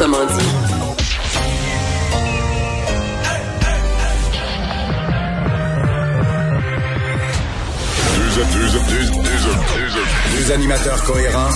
Autrement 0.00 0.24
dit. 0.24 0.46
Deux, 10.38 10.52
animateurs 10.52 11.04
cohérents, 11.04 11.50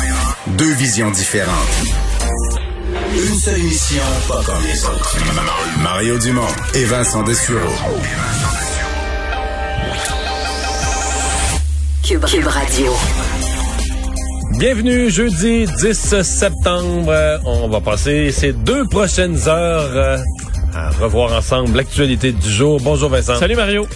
deux 0.59 0.75
visions 0.75 1.11
différentes. 1.11 1.55
Une 3.15 3.39
seule 3.39 3.61
émission, 3.61 4.03
pas 4.29 4.43
comme 4.45 4.63
les 4.63 4.85
autres. 4.85 5.17
Mario 5.83 6.19
Dumont 6.19 6.43
et 6.75 6.85
Vincent 6.85 7.23
Dessureau. 7.23 7.73
Cube, 12.03 12.27
Cube 12.27 12.47
Radio. 12.47 12.93
Bienvenue 14.59 15.11
jeudi 15.11 15.67
10 15.67 16.23
septembre. 16.23 17.41
On 17.45 17.69
va 17.69 17.81
passer 17.81 18.31
ces 18.31 18.53
deux 18.53 18.87
prochaines 18.87 19.37
heures 19.49 19.91
euh, 19.97 20.19
à 20.75 20.91
revoir 20.91 21.33
ensemble 21.33 21.77
l'actualité 21.77 22.33
du 22.33 22.51
jour. 22.51 22.81
Bonjour 22.83 23.09
Vincent. 23.09 23.37
Salut 23.37 23.55
Mario. 23.55 23.87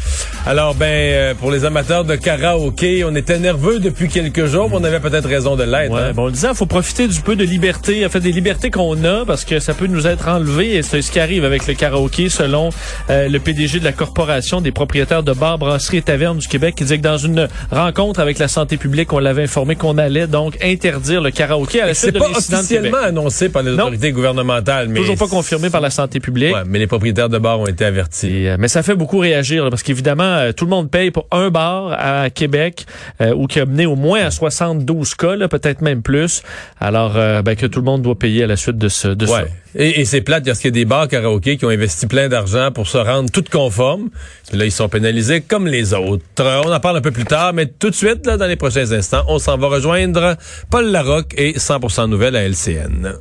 Alors 0.46 0.74
ben 0.74 0.87
euh, 0.87 1.34
pour 1.34 1.51
les 1.51 1.64
amateurs 1.64 2.04
de 2.04 2.14
karaoké, 2.14 3.04
on 3.04 3.14
était 3.16 3.38
nerveux 3.38 3.80
depuis 3.80 4.09
quelques 4.09 4.46
jours, 4.46 4.70
mais 4.70 4.77
on 4.77 4.84
avait 4.84 5.01
peut-être 5.01 5.28
raison 5.28 5.56
de 5.56 5.64
l'être. 5.64 5.92
Ouais, 5.92 6.01
hein. 6.01 6.12
bon, 6.14 6.27
on 6.27 6.30
disait, 6.30 6.48
faut 6.54 6.66
profiter 6.66 7.09
du 7.09 7.20
peu 7.20 7.34
de 7.37 7.45
liberté, 7.45 8.06
en 8.06 8.09
fait 8.09 8.20
des 8.20 8.32
libertés 8.32 8.70
qu'on 8.70 9.02
a 9.04 9.24
parce 9.24 9.45
que 9.45 9.59
ça 9.59 9.74
peut 9.74 9.87
nous 9.87 10.06
être 10.06 10.28
enlevé 10.28 10.77
et 10.77 10.82
c'est 10.82 11.02
ce 11.02 11.10
qui 11.10 11.18
arrive 11.20 11.45
avec 11.45 11.66
le 11.66 11.74
karaoké 11.74 12.28
selon 12.28 12.70
euh, 13.10 13.29
le 13.29 13.38
PDG 13.40 13.80
de 13.80 13.84
la 13.84 13.92
corporation 13.92 14.60
des 14.60 14.70
propriétaires 14.70 15.23
de 15.24 15.32
bars, 15.32 15.59
brasseries 15.59 15.98
et 15.98 16.02
tavernes 16.02 16.38
du 16.38 16.46
Québec 16.46 16.76
qui 16.76 16.84
disait 16.84 16.98
que 16.98 17.02
dans 17.02 17.18
une 17.18 17.48
rencontre 17.73 18.20
avec 18.20 18.38
la 18.38 18.48
santé 18.48 18.76
publique, 18.76 19.12
on 19.12 19.18
l'avait 19.18 19.45
informé 19.45 19.74
qu'on 19.74 19.98
allait 19.98 20.26
donc 20.29 20.56
interdire 20.62 21.20
le 21.23 21.30
karaoké 21.30 21.80
à 21.82 21.87
la 21.87 21.95
C'est 21.95 22.06
suite 22.06 22.15
de 22.15 22.20
pas 22.20 22.29
l'incident 22.29 22.59
de 22.59 22.62
officiellement 22.62 22.98
annoncé 22.98 23.48
par 23.48 23.62
les 23.62 23.73
Non. 23.73 23.84
autorités 23.84 24.12
gouvernementales, 24.12 24.88
mais 24.88 25.01
Toujours 25.01 25.16
pas 25.16 25.26
confirmé 25.29 25.70
par 25.70 25.80
la 25.80 25.90
santé 25.90 26.20
publique. 26.20 26.54
Ouais, 26.54 26.67
mais 26.68 26.78
les 26.78 26.86
propriétaires 26.86 27.28
de 27.28 27.38
bars 27.38 27.60
ont 27.60 27.66
été 27.66 27.84
avertis. 27.84 28.29
Et, 28.29 28.51
euh, 28.51 28.56
mais 28.59 28.68
ça 28.68 28.82
fait 28.82 28.95
beaucoup 28.95 29.18
réagir 29.18 29.65
là, 29.65 29.70
parce 29.70 29.82
qu'évidemment, 29.82 30.23
euh, 30.23 30.52
tout 30.52 30.65
le 30.65 30.70
monde 30.70 30.90
paye 30.90 31.10
pour 31.10 31.26
un 31.30 31.51
bar 31.51 31.96
à 31.98 32.30
Québec 32.30 32.87
euh, 33.20 33.34
ou 33.34 33.46
qui 33.46 33.60
a 33.60 33.66
mené 33.66 33.87
au 33.87 33.96
moins 33.96 34.20
à 34.20 34.30
72 34.30 35.15
cas, 35.15 35.48
peut-être 35.48 35.80
même 35.80 36.02
plus. 36.02 36.43
Alors 36.80 37.15
ben, 37.15 37.56
que 37.56 37.66
tout 37.66 37.80
le 37.80 37.84
monde 37.84 38.02
doit 38.02 38.18
payer 38.18 38.45
à 38.45 38.46
la 38.46 38.56
suite 38.56 38.78
de, 38.78 38.88
ce, 38.88 39.09
de 39.09 39.26
ça. 39.26 39.43
Ouais. 39.43 39.48
Et, 39.74 40.01
et 40.01 40.04
c'est 40.04 40.20
plate 40.20 40.45
parce 40.45 40.59
qu'il 40.59 40.68
y 40.68 40.73
a 40.73 40.78
des 40.80 40.84
bars 40.84 41.09
karaoké 41.09 41.56
qui 41.56 41.65
ont 41.65 41.70
investi 41.70 42.06
plein 42.06 42.28
d'argent 42.28 42.71
pour 42.73 42.87
se 42.87 42.98
rendre 42.98 43.30
tout 43.30 43.45
conformes. 43.50 44.10
Là, 44.52 44.65
ils 44.65 44.73
sont 44.73 44.88
pénalisés 44.88 45.40
comme 45.40 45.66
les 45.66 45.95
autres. 45.95 46.24
On 46.38 46.73
en 46.73 46.80
parle 46.80 46.96
un 46.96 47.02
peu 47.02 47.10
plus 47.10 47.24
tard, 47.24 47.52
mais 47.52 47.66
tout 47.66 47.90
de 47.90 47.95
suite, 47.95 48.26
là, 48.26 48.37
dans 48.37 48.46
les 48.46 48.56
prochains 48.56 48.93
instants, 48.93 49.24
on 49.28 49.38
s'en 49.38 49.56
va 49.59 49.68
rejoindre 49.68 50.37
Paul 50.71 50.87
Larocque 50.87 51.34
et 51.37 51.52
100% 51.52 52.09
Nouvelles 52.09 52.37
à 52.37 52.43
LCN. 52.45 53.15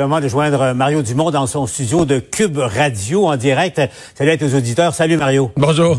C'est 0.00 0.04
le 0.04 0.08
moment 0.08 0.22
de 0.22 0.28
joindre 0.28 0.72
Mario 0.72 1.02
Dumont 1.02 1.30
dans 1.30 1.46
son 1.46 1.66
studio 1.66 2.06
de 2.06 2.20
Cube 2.20 2.56
Radio 2.56 3.26
en 3.26 3.36
direct. 3.36 3.82
Salut 4.14 4.30
à 4.30 4.36
les 4.36 4.54
auditeurs. 4.54 4.94
Salut 4.94 5.18
Mario. 5.18 5.52
Bonjour. 5.58 5.98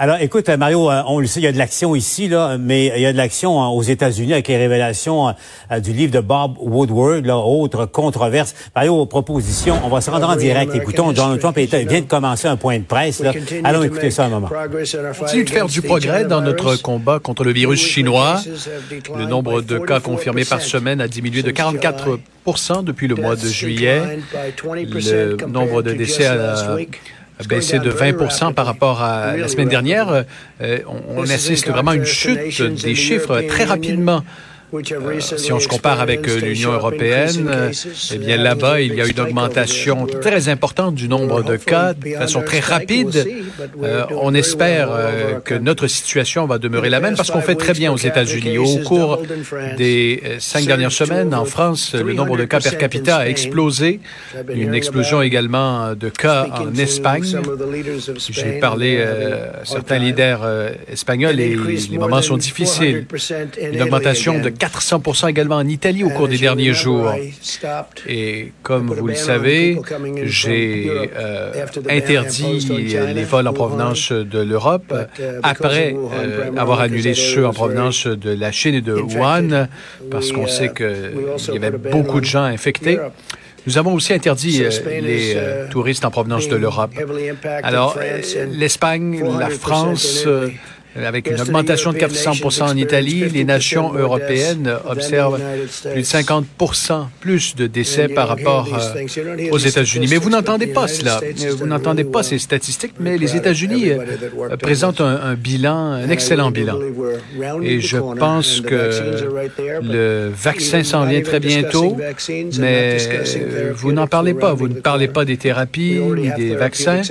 Alors 0.00 0.18
écoute 0.20 0.48
Mario, 0.48 0.88
euh, 0.88 1.02
on 1.08 1.18
le 1.18 1.26
sait, 1.26 1.40
il 1.40 1.42
y 1.42 1.48
a 1.48 1.52
de 1.52 1.58
l'action 1.58 1.96
ici, 1.96 2.28
là, 2.28 2.56
mais 2.56 2.92
il 2.94 3.02
y 3.02 3.06
a 3.06 3.12
de 3.12 3.16
l'action 3.16 3.60
hein, 3.60 3.66
aux 3.70 3.82
États-Unis 3.82 4.32
avec 4.32 4.46
les 4.46 4.56
révélations 4.56 5.28
euh, 5.28 5.80
du 5.80 5.92
livre 5.92 6.12
de 6.12 6.20
Bob 6.20 6.52
Woodward, 6.60 7.26
là, 7.26 7.36
autre 7.38 7.84
controverse. 7.84 8.54
Mario, 8.76 9.06
proposition, 9.06 9.76
on 9.84 9.88
va 9.88 10.00
se 10.00 10.08
rendre 10.08 10.28
en 10.28 10.36
direct. 10.36 10.72
Écoutons, 10.72 11.10
Donald 11.10 11.40
Trump 11.40 11.58
est- 11.58 11.84
vient 11.84 12.00
de 12.00 12.06
commencer 12.06 12.46
un 12.46 12.56
point 12.56 12.78
de 12.78 12.84
presse. 12.84 13.18
Là. 13.18 13.32
Allons 13.64 13.82
écouter 13.82 14.12
ça 14.12 14.26
un 14.26 14.28
moment. 14.28 14.48
continue 15.18 15.42
de 15.44 15.50
faire 15.50 15.66
du 15.66 15.82
progrès 15.82 16.24
dans 16.24 16.42
notre 16.42 16.76
combat 16.80 17.18
contre 17.18 17.42
le 17.42 17.50
virus 17.52 17.80
chinois. 17.80 18.40
Le 19.16 19.24
nombre 19.24 19.62
de 19.62 19.78
cas 19.78 19.98
confirmés 19.98 20.44
par 20.44 20.60
semaine 20.60 21.00
a 21.00 21.08
diminué 21.08 21.42
de 21.42 21.50
44 21.50 22.20
depuis 22.84 23.08
le 23.08 23.14
mois 23.16 23.34
de 23.34 23.46
juillet. 23.46 24.00
Le 24.64 25.46
nombre 25.46 25.82
de 25.82 25.92
décès 25.92 26.26
a 26.26 26.54
a 26.54 26.78
baissé 27.46 27.78
de 27.78 27.90
20% 27.90 28.54
par 28.54 28.66
rapport 28.66 29.02
à 29.02 29.36
la 29.36 29.48
semaine 29.48 29.68
dernière. 29.68 30.24
Euh, 30.60 30.78
on, 30.86 31.18
on 31.18 31.22
assiste 31.22 31.68
vraiment 31.68 31.92
à 31.92 31.96
une 31.96 32.04
chute 32.04 32.62
des 32.82 32.94
chiffres 32.94 33.42
très 33.42 33.64
rapidement. 33.64 34.24
Euh, 34.74 35.20
si 35.20 35.52
on 35.52 35.60
se 35.60 35.68
compare 35.68 36.00
avec 36.00 36.28
euh, 36.28 36.40
l'Union 36.40 36.72
européenne, 36.72 37.48
euh, 37.48 37.72
eh 38.12 38.18
bien 38.18 38.36
là-bas, 38.36 38.80
il 38.80 38.94
y 38.94 39.00
a 39.00 39.06
une 39.06 39.18
augmentation 39.18 40.06
très 40.06 40.48
importante 40.48 40.94
du 40.94 41.08
nombre 41.08 41.42
de 41.42 41.56
cas 41.56 41.94
de 41.94 42.14
façon 42.14 42.42
très 42.42 42.60
rapide. 42.60 43.26
Euh, 43.82 44.04
on 44.20 44.34
espère 44.34 44.90
euh, 44.90 45.40
que 45.40 45.54
notre 45.54 45.86
situation 45.86 46.46
va 46.46 46.58
demeurer 46.58 46.90
la 46.90 47.00
même 47.00 47.16
parce 47.16 47.30
qu'on 47.30 47.40
fait 47.40 47.54
très 47.54 47.72
bien 47.72 47.92
aux 47.92 47.96
États-Unis. 47.96 48.58
Au 48.58 48.78
cours 48.78 49.22
des 49.78 50.22
cinq 50.38 50.66
dernières 50.66 50.92
semaines, 50.92 51.34
en 51.34 51.46
France, 51.46 51.94
le 51.94 52.12
nombre 52.12 52.36
de 52.36 52.44
cas 52.44 52.60
per 52.60 52.76
capita 52.76 53.18
a 53.18 53.28
explosé. 53.28 54.00
Une 54.52 54.74
explosion 54.74 55.22
également 55.22 55.94
de 55.94 56.10
cas 56.10 56.46
en 56.52 56.74
Espagne. 56.74 57.40
J'ai 58.30 58.58
parlé 58.58 59.00
à 59.00 59.64
certains 59.64 59.98
leaders 59.98 60.46
espagnols 60.92 61.40
et 61.40 61.56
les 61.56 61.98
moments 61.98 62.22
sont 62.22 62.36
difficiles. 62.36 63.06
Une 63.72 63.82
augmentation 63.82 64.40
de 64.40 64.57
400 64.58 65.28
également 65.28 65.56
en 65.56 65.66
Italie 65.66 66.04
au 66.04 66.10
cours 66.10 66.28
des 66.28 66.38
derniers 66.38 66.72
jours. 66.72 67.12
Et 68.06 68.52
comme 68.62 68.92
vous 68.92 69.06
le 69.06 69.14
savez, 69.14 69.78
j'ai 70.24 70.90
euh, 71.16 71.66
interdit 71.88 72.68
les 73.14 73.24
vols 73.24 73.48
en 73.48 73.52
provenance 73.52 74.12
de 74.12 74.40
l'Europe 74.40 74.92
après 75.42 75.94
euh, 75.96 76.50
avoir 76.56 76.80
annulé 76.80 77.14
ceux 77.14 77.46
en 77.46 77.52
provenance 77.52 78.06
de 78.06 78.30
la 78.30 78.52
Chine 78.52 78.74
et 78.74 78.80
de 78.80 78.94
Wuhan, 78.94 79.68
parce 80.10 80.32
qu'on 80.32 80.46
sait 80.46 80.72
qu'il 80.72 81.54
y 81.54 81.56
avait 81.56 81.70
beaucoup 81.70 82.20
de 82.20 82.26
gens 82.26 82.44
infectés. 82.44 82.98
Nous 83.68 83.76
avons 83.76 83.92
aussi 83.92 84.14
interdit 84.14 84.62
euh, 84.64 84.70
les 85.02 85.34
euh, 85.36 85.68
touristes 85.68 86.06
en 86.06 86.10
provenance 86.10 86.48
de 86.48 86.56
l'Europe. 86.56 86.92
Alors, 87.62 87.98
l'Espagne, 88.50 89.22
la 89.38 89.50
France, 89.50 90.24
euh, 90.26 90.48
avec 91.04 91.30
une 91.30 91.40
augmentation 91.40 91.92
de 91.92 91.98
400% 91.98 92.62
en 92.62 92.76
Italie, 92.76 93.28
les 93.28 93.44
nations 93.44 93.92
européennes 93.94 94.72
observent 94.86 95.40
plus 95.92 96.02
de 96.02 96.06
50 96.06 96.46
plus 97.20 97.56
de 97.56 97.66
décès 97.66 98.08
par 98.08 98.28
rapport 98.28 98.68
euh, 98.74 99.50
aux 99.50 99.58
États-Unis. 99.58 100.06
Mais 100.10 100.16
vous 100.16 100.30
n'entendez 100.30 100.66
pas 100.68 100.88
cela. 100.88 101.20
Euh, 101.22 101.54
Vous 101.58 101.66
n'entendez 101.66 102.04
pas 102.04 102.22
ces 102.22 102.38
statistiques, 102.38 102.94
mais 103.00 103.16
les 103.18 103.36
États-Unis 103.36 103.90
euh, 103.90 104.56
présentent 104.56 105.00
un, 105.00 105.20
un 105.22 105.34
bilan, 105.34 105.76
un 105.76 106.08
excellent 106.10 106.50
bilan. 106.50 106.78
Et 107.62 107.80
je 107.80 107.98
pense 108.18 108.60
que 108.60 108.90
le 109.82 110.30
vaccin 110.34 110.82
s'en 110.84 111.04
vient 111.06 111.22
très 111.22 111.40
bientôt, 111.40 111.96
mais 112.58 112.98
euh, 113.36 113.72
vous 113.74 113.92
n'en 113.92 114.06
parlez 114.06 114.34
pas. 114.34 114.54
Vous 114.54 114.68
ne 114.68 114.74
parlez 114.74 115.08
pas 115.08 115.24
des 115.24 115.36
thérapies 115.36 115.98
ni 116.16 116.30
des 116.36 116.54
vaccins. 116.54 117.02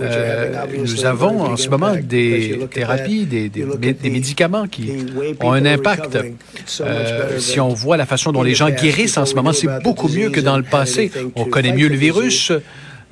Euh, 0.00 0.52
nous 0.78 1.04
avons 1.04 1.40
en 1.42 1.56
ce 1.56 1.68
moment 1.68 1.94
des 2.02 2.58
thérapies, 2.70 2.95
des, 2.96 3.48
des, 3.48 3.92
des 3.92 4.10
médicaments 4.10 4.66
qui 4.66 4.90
ont 5.40 5.52
un 5.52 5.64
impact. 5.66 6.18
Euh, 6.80 7.38
si 7.38 7.60
on 7.60 7.68
voit 7.68 7.96
la 7.96 8.06
façon 8.06 8.32
dont 8.32 8.42
les 8.42 8.54
gens 8.54 8.70
guérissent 8.70 9.18
en 9.18 9.26
ce 9.26 9.34
moment, 9.34 9.52
c'est 9.52 9.82
beaucoup 9.82 10.08
mieux 10.08 10.30
que 10.30 10.40
dans 10.40 10.56
le 10.56 10.62
passé. 10.62 11.10
On 11.34 11.44
connaît 11.44 11.72
mieux 11.72 11.88
le 11.88 11.96
virus. 11.96 12.52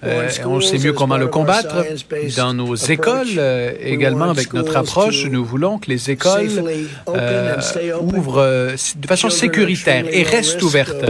Euh, 0.03 0.28
on 0.45 0.61
sait 0.61 0.78
mieux 0.78 0.93
comment 0.93 1.17
le 1.17 1.28
combattre. 1.28 1.77
Dans 2.37 2.53
nos 2.53 2.75
écoles, 2.75 3.27
euh, 3.39 3.72
également 3.81 4.31
avec 4.31 4.53
notre 4.53 4.77
approche, 4.77 5.27
nous 5.27 5.45
voulons 5.45 5.78
que 5.78 5.91
les 5.91 6.11
écoles 6.11 6.51
euh, 7.09 7.56
ouvrent 8.01 8.72
de 8.97 9.06
façon 9.06 9.31
sécuritaire 9.31 10.05
et 10.11 10.22
restent 10.22 10.62
ouvertes. 10.62 11.06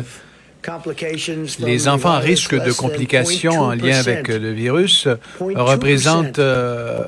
Les 1.60 1.88
enfants 1.88 2.10
à 2.12 2.18
risque 2.18 2.54
de 2.54 2.72
complications 2.72 3.60
en 3.60 3.74
lien 3.74 3.98
avec 3.98 4.30
euh, 4.30 4.38
le 4.38 4.52
virus 4.52 5.06
euh, 5.06 5.16
représentent 5.56 6.38
euh, 6.38 7.00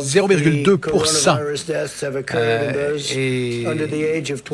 0,2% 0.00 1.38
euh, 2.34 2.98
et 3.14 3.64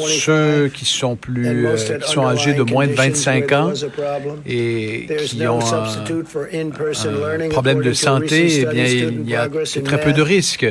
ceux 0.08 0.68
qui 0.68 0.84
sont 0.84 1.16
plus 1.16 1.66
euh, 1.66 1.98
qui 1.98 2.10
sont 2.10 2.26
âgés 2.26 2.54
de 2.54 2.62
moins 2.62 2.86
de 2.86 2.92
25 2.92 3.52
ans 3.52 3.72
et 4.46 5.06
qui 5.26 5.46
ont 5.46 5.60
un, 5.72 5.84
un 7.44 7.48
problème 7.50 7.82
de 7.82 7.92
santé, 7.92 8.60
eh 8.62 8.66
bien, 8.66 8.84
il 8.86 9.28
y 9.28 9.36
a 9.36 9.48
très 9.84 10.00
peu 10.00 10.12
de 10.12 10.22
risques. 10.22 10.66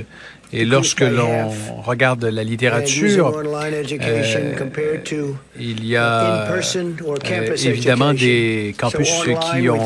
Et 0.52 0.66
lorsque 0.66 1.02
l'on 1.02 1.50
regarde 1.86 2.26
la 2.26 2.44
littérature, 2.44 3.38
euh, 3.38 3.84
il 5.60 5.86
y 5.86 5.96
a 5.96 6.50
euh, 6.52 7.56
évidemment 7.66 8.14
des 8.16 8.74
campus 8.78 9.12
qui 9.54 9.70
ont 9.70 9.80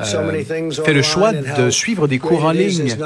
euh, 0.00 0.42
fait 0.84 0.92
le 0.94 1.02
choix 1.02 1.32
de 1.32 1.68
suivre 1.68 2.08
des 2.08 2.18
cours 2.18 2.44
en 2.46 2.52
ligne. 2.52 2.96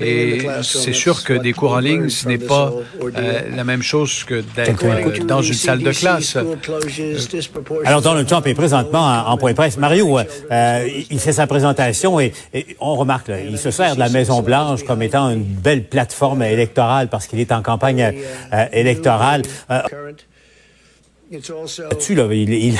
Et 0.00 0.40
c'est 0.62 0.92
sûr 0.92 1.22
que 1.22 1.34
des 1.34 1.52
cours 1.52 1.74
en 1.74 1.78
ligne, 1.78 2.08
ce 2.08 2.26
n'est 2.26 2.38
pas 2.38 2.72
euh, 3.00 3.40
la 3.54 3.62
même 3.62 3.82
chose 3.82 4.24
que 4.24 4.42
d'être 4.56 4.84
euh, 4.84 5.24
dans 5.24 5.42
une 5.42 5.54
salle 5.54 5.82
de 5.84 5.92
classe. 5.92 6.36
Alors, 7.84 8.02
Donald 8.02 8.26
Trump 8.26 8.46
est 8.48 8.54
présentement 8.54 9.02
en, 9.06 9.32
en 9.32 9.36
point 9.38 9.52
de 9.52 9.56
presse. 9.56 9.76
Mario, 9.76 10.18
euh, 10.18 10.88
il 11.10 11.20
fait 11.20 11.32
sa 11.32 11.46
présentation 11.46 12.18
et, 12.18 12.32
et 12.52 12.66
on 12.80 12.96
remarque, 12.96 13.28
là, 13.28 13.36
il 13.40 13.56
se 13.56 13.70
sert 13.70 13.94
de 13.94 14.00
la 14.00 14.08
Maison-Blanche 14.08 14.82
comme 14.84 15.02
étant 15.02 15.30
une 15.30 15.44
belle 15.44 15.84
plateforme 15.84 16.39
électorale 16.42 17.08
parce 17.08 17.26
qu'il 17.26 17.40
est 17.40 17.52
en 17.52 17.62
campagne 17.62 18.14
euh, 18.52 18.64
électorale. 18.72 19.42
Euh, 19.70 19.80
là-dessus, 21.30 22.14
là, 22.14 22.26
il, 22.32 22.52
il, 22.52 22.78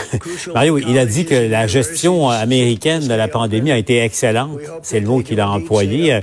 Mario, 0.52 0.78
il 0.78 0.98
a 0.98 1.06
dit 1.06 1.24
que 1.24 1.34
la 1.34 1.66
gestion 1.66 2.28
américaine 2.28 3.06
de 3.06 3.14
la 3.14 3.28
pandémie 3.28 3.70
a 3.70 3.78
été 3.78 4.02
excellente. 4.02 4.58
C'est 4.82 5.00
le 5.00 5.06
mot 5.06 5.20
qu'il 5.20 5.40
a 5.40 5.48
employé. 5.48 6.20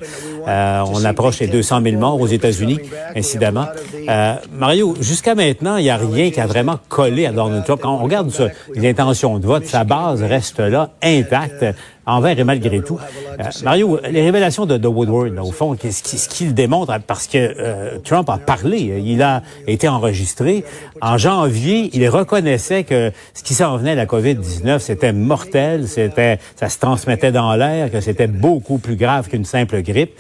Euh, 0.48 0.84
on 0.92 1.04
approche 1.06 1.40
les 1.40 1.48
200 1.48 1.82
000 1.84 1.98
morts 1.98 2.20
aux 2.20 2.28
États-Unis, 2.28 2.80
incidemment. 3.16 3.68
Euh, 4.10 4.36
Mario, 4.52 4.96
jusqu'à 5.00 5.36
maintenant, 5.36 5.78
il 5.78 5.84
n'y 5.84 5.90
a 5.90 5.98
rien 5.98 6.32
qui 6.32 6.40
a 6.40 6.48
vraiment 6.48 6.80
collé 6.90 7.26
à 7.26 7.32
Donald 7.32 7.64
Trump. 7.64 7.82
Quand 7.82 7.96
on 7.96 8.04
regarde 8.04 8.32
l'intention 8.76 9.40
de 9.40 9.46
vote, 9.46 9.66
sa 9.66 9.84
base 9.84 10.22
reste 10.24 10.60
là, 10.60 10.92
intacte 11.02 11.66
envers 12.08 12.40
et 12.40 12.44
malgré 12.44 12.82
tout. 12.82 12.98
Euh, 13.40 13.44
Mario, 13.64 14.00
les 14.10 14.24
révélations 14.24 14.66
de, 14.66 14.78
de 14.78 14.88
Woodward, 14.88 15.38
au 15.40 15.52
fond, 15.52 15.76
ce 15.78 16.30
qu'il 16.30 16.54
démontre, 16.54 16.98
parce 17.06 17.28
que 17.28 17.38
euh, 17.38 18.00
Trump 18.04 18.30
a 18.30 18.38
parlé, 18.38 19.02
il 19.04 19.22
a 19.22 19.44
été 19.68 19.88
enregistré. 19.88 20.64
En 21.02 21.18
janvier, 21.18 21.90
il 21.94 22.08
reconnaissait 22.08 22.86
que 22.86 23.12
ce 23.34 23.44
qui 23.44 23.54
s'en 23.54 23.78
venait, 23.78 23.94
la 23.94 24.06
COVID-19, 24.06 24.80
c'était 24.80 25.12
mortel, 25.14 25.88
c'était, 25.88 26.40
ça 26.56 26.70
se 26.70 26.80
transmettait 26.80 27.34
dans 27.34 27.54
l'air, 27.56 27.92
que 27.92 28.00
c'était 28.00 28.28
beaucoup 28.28 28.78
plus 28.78 28.96
grave 28.96 29.28
qu'une 29.28 29.46
simple 29.46 29.82
grippe. 29.82 30.18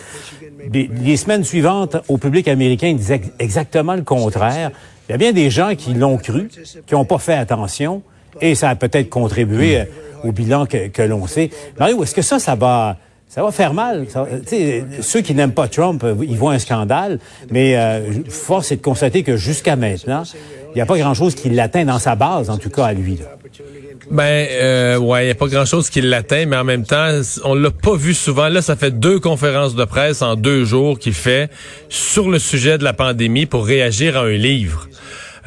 Les, 0.73 1.15
semaines 1.15 1.45
suivantes, 1.45 1.95
au 2.09 2.17
public 2.17 2.49
américain, 2.49 2.87
il 2.87 2.97
disait 2.97 3.21
exactement 3.39 3.95
le 3.95 4.01
contraire. 4.01 4.71
Il 5.07 5.13
y 5.13 5.15
a 5.15 5.17
bien 5.17 5.31
des 5.31 5.49
gens 5.49 5.75
qui 5.75 5.93
l'ont 5.93 6.17
cru, 6.17 6.49
qui 6.85 6.93
n'ont 6.93 7.05
pas 7.05 7.19
fait 7.19 7.35
attention, 7.35 8.01
et 8.41 8.55
ça 8.55 8.69
a 8.69 8.75
peut-être 8.75 9.09
contribué 9.09 9.83
au 10.23 10.31
bilan 10.31 10.65
que, 10.65 11.01
l'on 11.03 11.27
sait. 11.27 11.49
Mario, 11.79 12.03
est-ce 12.03 12.15
que 12.15 12.21
ça, 12.21 12.39
ça 12.39 12.55
va... 12.55 12.97
Ça 13.29 13.43
va 13.43 13.51
faire 13.51 13.73
mal? 13.73 14.05
ceux 15.01 15.19
qui 15.19 15.35
n'aiment 15.35 15.51
pas 15.51 15.67
Trump, 15.67 16.01
ils 16.21 16.37
voient 16.37 16.53
un 16.53 16.59
scandale, 16.59 17.19
mais 17.51 17.75
euh, 17.75 18.23
force 18.29 18.71
est 18.71 18.77
de 18.77 18.81
constater 18.81 19.21
que 19.21 19.35
jusqu'à 19.35 19.75
maintenant, 19.75 20.23
il 20.69 20.75
n'y 20.75 20.81
a 20.81 20.85
pas 20.85 20.97
grand-chose 20.97 21.35
qui 21.35 21.49
l'atteint 21.49 21.83
dans 21.83 21.99
sa 21.99 22.15
base, 22.15 22.49
en 22.49 22.57
tout 22.57 22.69
cas 22.69 22.85
à 22.85 22.93
lui. 22.93 23.19
Ben 24.11 24.47
euh, 24.51 24.97
ouais, 24.97 25.23
il 25.23 25.25
n'y 25.25 25.31
a 25.31 25.35
pas 25.35 25.47
grand-chose 25.47 25.89
qui 25.89 26.01
l'atteint, 26.01 26.45
mais 26.45 26.55
en 26.55 26.63
même 26.63 26.85
temps, 26.85 27.09
on 27.43 27.55
l'a 27.55 27.71
pas 27.71 27.95
vu 27.95 28.13
souvent. 28.13 28.47
Là, 28.47 28.61
ça 28.61 28.75
fait 28.75 28.91
deux 28.91 29.19
conférences 29.19 29.75
de 29.75 29.83
presse 29.83 30.21
en 30.21 30.35
deux 30.35 30.63
jours 30.63 30.97
qu'il 30.97 31.13
fait 31.13 31.49
sur 31.89 32.29
le 32.29 32.39
sujet 32.39 32.77
de 32.77 32.83
la 32.83 32.93
pandémie 32.93 33.45
pour 33.45 33.65
réagir 33.65 34.17
à 34.17 34.21
un 34.21 34.37
livre. 34.37 34.87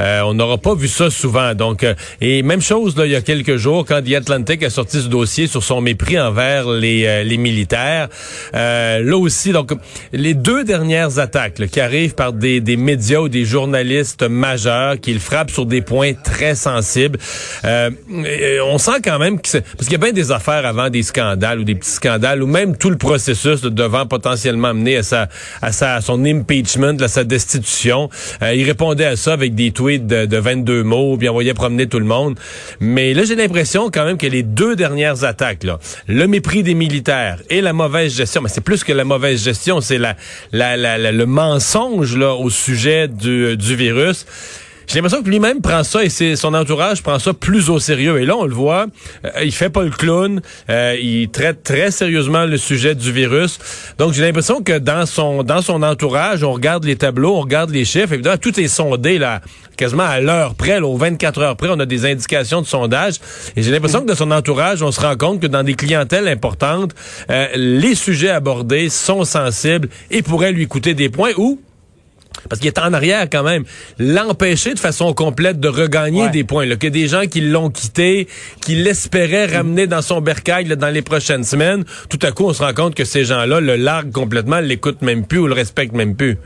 Euh, 0.00 0.22
on 0.22 0.34
n'aura 0.34 0.58
pas 0.58 0.74
vu 0.74 0.88
ça 0.88 1.10
souvent. 1.10 1.54
Donc, 1.54 1.84
euh, 1.84 1.94
et 2.20 2.42
même 2.42 2.62
chose 2.62 2.96
là, 2.96 3.06
il 3.06 3.12
y 3.12 3.16
a 3.16 3.20
quelques 3.20 3.56
jours, 3.56 3.84
quand 3.86 4.02
The 4.02 4.14
Atlantic 4.14 4.62
a 4.62 4.70
sorti 4.70 5.00
ce 5.00 5.08
dossier 5.08 5.46
sur 5.46 5.62
son 5.62 5.80
mépris 5.80 6.18
envers 6.18 6.70
les, 6.70 7.04
euh, 7.06 7.22
les 7.22 7.36
militaires. 7.36 8.08
là 8.52 9.16
aussi, 9.16 9.52
donc 9.52 9.72
les 10.12 10.34
deux 10.34 10.64
dernières 10.64 11.18
attaques 11.18 11.66
qui 11.66 11.80
arrivent 11.80 12.14
par 12.14 12.32
des, 12.32 12.60
des 12.60 12.76
médias 12.76 13.20
ou 13.20 13.28
des 13.28 13.44
journalistes 13.44 14.22
majeurs 14.22 14.98
qui 15.00 15.12
le 15.12 15.20
frappent 15.20 15.50
sur 15.50 15.66
des 15.66 15.82
points 15.82 16.14
très 16.14 16.54
sensibles. 16.54 17.18
on 17.64 18.78
sent 18.78 19.00
quand 19.04 19.18
même 19.18 19.40
que 19.40 19.50
parce 19.50 19.84
qu'il 19.84 19.92
y 19.92 19.94
a 19.96 19.98
bien 19.98 20.12
des 20.12 20.32
affaires 20.32 20.64
avant 20.64 20.88
des 20.88 21.02
scandales 21.02 21.60
ou 21.60 21.64
des 21.64 21.74
petits 21.74 21.90
scandales 21.90 22.42
ou 22.42 22.46
même 22.46 22.76
tout 22.76 22.90
le 22.90 22.96
processus 22.96 23.62
devant 23.62 24.06
potentiellement 24.06 24.72
mener 24.72 24.98
à 24.98 25.02
sa 25.02 25.28
à 25.60 25.72
sa 25.72 25.96
à 25.96 26.00
son 26.00 26.24
impeachment, 26.24 26.96
à 27.00 27.08
sa 27.08 27.24
destitution. 27.24 28.08
il 28.42 28.64
répondait 28.64 29.04
à 29.04 29.16
ça 29.16 29.32
avec 29.32 29.54
des 29.54 29.72
tweets 29.72 29.89
de, 29.98 30.36
22 30.36 30.82
mots, 30.82 31.16
puis 31.16 31.28
envoyait 31.28 31.54
promener 31.54 31.86
tout 31.86 31.98
le 31.98 32.04
monde. 32.04 32.38
Mais 32.80 33.14
là, 33.14 33.24
j'ai 33.24 33.34
l'impression 33.34 33.90
quand 33.90 34.04
même 34.04 34.18
que 34.18 34.26
les 34.26 34.42
deux 34.42 34.76
dernières 34.76 35.24
attaques, 35.24 35.64
là, 35.64 35.78
le 36.06 36.26
mépris 36.26 36.62
des 36.62 36.74
militaires 36.74 37.38
et 37.50 37.60
la 37.60 37.72
mauvaise 37.72 38.14
gestion, 38.14 38.42
mais 38.42 38.48
c'est 38.48 38.60
plus 38.60 38.84
que 38.84 38.92
la 38.92 39.04
mauvaise 39.04 39.42
gestion, 39.42 39.80
c'est 39.80 39.98
la, 39.98 40.16
la, 40.52 40.98
le 40.98 41.26
mensonge 41.26 42.16
là 42.16 42.34
au 42.34 42.50
sujet 42.50 43.08
du, 43.08 43.56
du 43.56 43.76
virus 43.76 44.26
j'ai 44.90 44.96
l'impression 44.96 45.22
que 45.22 45.30
lui-même 45.30 45.60
prend 45.60 45.84
ça 45.84 46.02
et 46.02 46.08
son 46.34 46.52
entourage 46.52 47.00
prend 47.00 47.20
ça 47.20 47.32
plus 47.32 47.70
au 47.70 47.78
sérieux. 47.78 48.20
Et 48.20 48.26
là, 48.26 48.36
on 48.36 48.44
le 48.44 48.52
voit, 48.52 48.86
euh, 49.24 49.44
il 49.44 49.52
fait 49.52 49.70
pas 49.70 49.84
le 49.84 49.90
clown, 49.90 50.42
euh, 50.68 50.96
il 51.00 51.28
traite 51.28 51.62
très 51.62 51.92
sérieusement 51.92 52.44
le 52.44 52.56
sujet 52.56 52.96
du 52.96 53.12
virus. 53.12 53.60
Donc, 53.98 54.14
j'ai 54.14 54.22
l'impression 54.22 54.62
que 54.62 54.76
dans 54.78 55.06
son 55.06 55.44
dans 55.44 55.62
son 55.62 55.84
entourage, 55.84 56.42
on 56.42 56.52
regarde 56.52 56.84
les 56.84 56.96
tableaux, 56.96 57.36
on 57.36 57.40
regarde 57.42 57.70
les 57.70 57.84
chiffres. 57.84 58.14
Évidemment, 58.14 58.36
tout 58.36 58.58
est 58.58 58.66
sondé 58.66 59.18
là, 59.18 59.42
quasiment 59.76 60.02
à 60.02 60.18
l'heure 60.18 60.56
près, 60.56 60.80
là, 60.80 60.86
aux 60.88 60.96
24 60.96 61.40
heures 61.40 61.56
près. 61.56 61.68
On 61.70 61.78
a 61.78 61.86
des 61.86 62.04
indications 62.04 62.60
de 62.60 62.66
sondage. 62.66 63.14
Et 63.54 63.62
j'ai 63.62 63.70
l'impression 63.70 64.00
que 64.00 64.06
dans 64.06 64.16
son 64.16 64.32
entourage, 64.32 64.82
on 64.82 64.90
se 64.90 65.00
rend 65.00 65.16
compte 65.16 65.38
que 65.38 65.46
dans 65.46 65.62
des 65.62 65.74
clientèles 65.74 66.26
importantes, 66.26 66.96
euh, 67.30 67.46
les 67.54 67.94
sujets 67.94 68.30
abordés 68.30 68.88
sont 68.88 69.22
sensibles 69.22 69.88
et 70.10 70.22
pourraient 70.22 70.50
lui 70.50 70.66
coûter 70.66 70.94
des 70.94 71.10
points 71.10 71.30
ou 71.36 71.60
parce 72.48 72.60
qu'il 72.60 72.68
est 72.68 72.78
en 72.78 72.92
arrière 72.92 73.28
quand 73.30 73.42
même, 73.42 73.64
l'empêcher 73.98 74.74
de 74.74 74.78
façon 74.78 75.12
complète 75.12 75.60
de 75.60 75.68
regagner 75.68 76.28
des 76.30 76.44
points. 76.44 76.66
Là, 76.66 76.76
que 76.76 76.86
des 76.86 77.08
gens 77.08 77.26
qui 77.26 77.40
l'ont 77.40 77.70
quitté, 77.70 78.28
qui 78.64 78.76
l'espéraient 78.76 79.46
ramener 79.46 79.86
dans 79.86 80.02
son 80.02 80.20
bercail 80.20 80.64
dans 80.64 80.88
les 80.88 81.02
prochaines 81.02 81.44
semaines, 81.44 81.84
tout 82.08 82.18
à 82.22 82.32
coup 82.32 82.44
on 82.44 82.52
se 82.52 82.62
rend 82.62 82.74
compte 82.74 82.94
que 82.94 83.04
ces 83.04 83.24
gens-là 83.24 83.60
le 83.60 83.76
larguent 83.76 84.12
complètement, 84.12 84.60
l'écoutent 84.60 85.02
même 85.02 85.26
plus 85.26 85.38
ou 85.38 85.46
le 85.46 85.54
respectent 85.54 85.94
même 85.94 86.16
plus. 86.16 86.38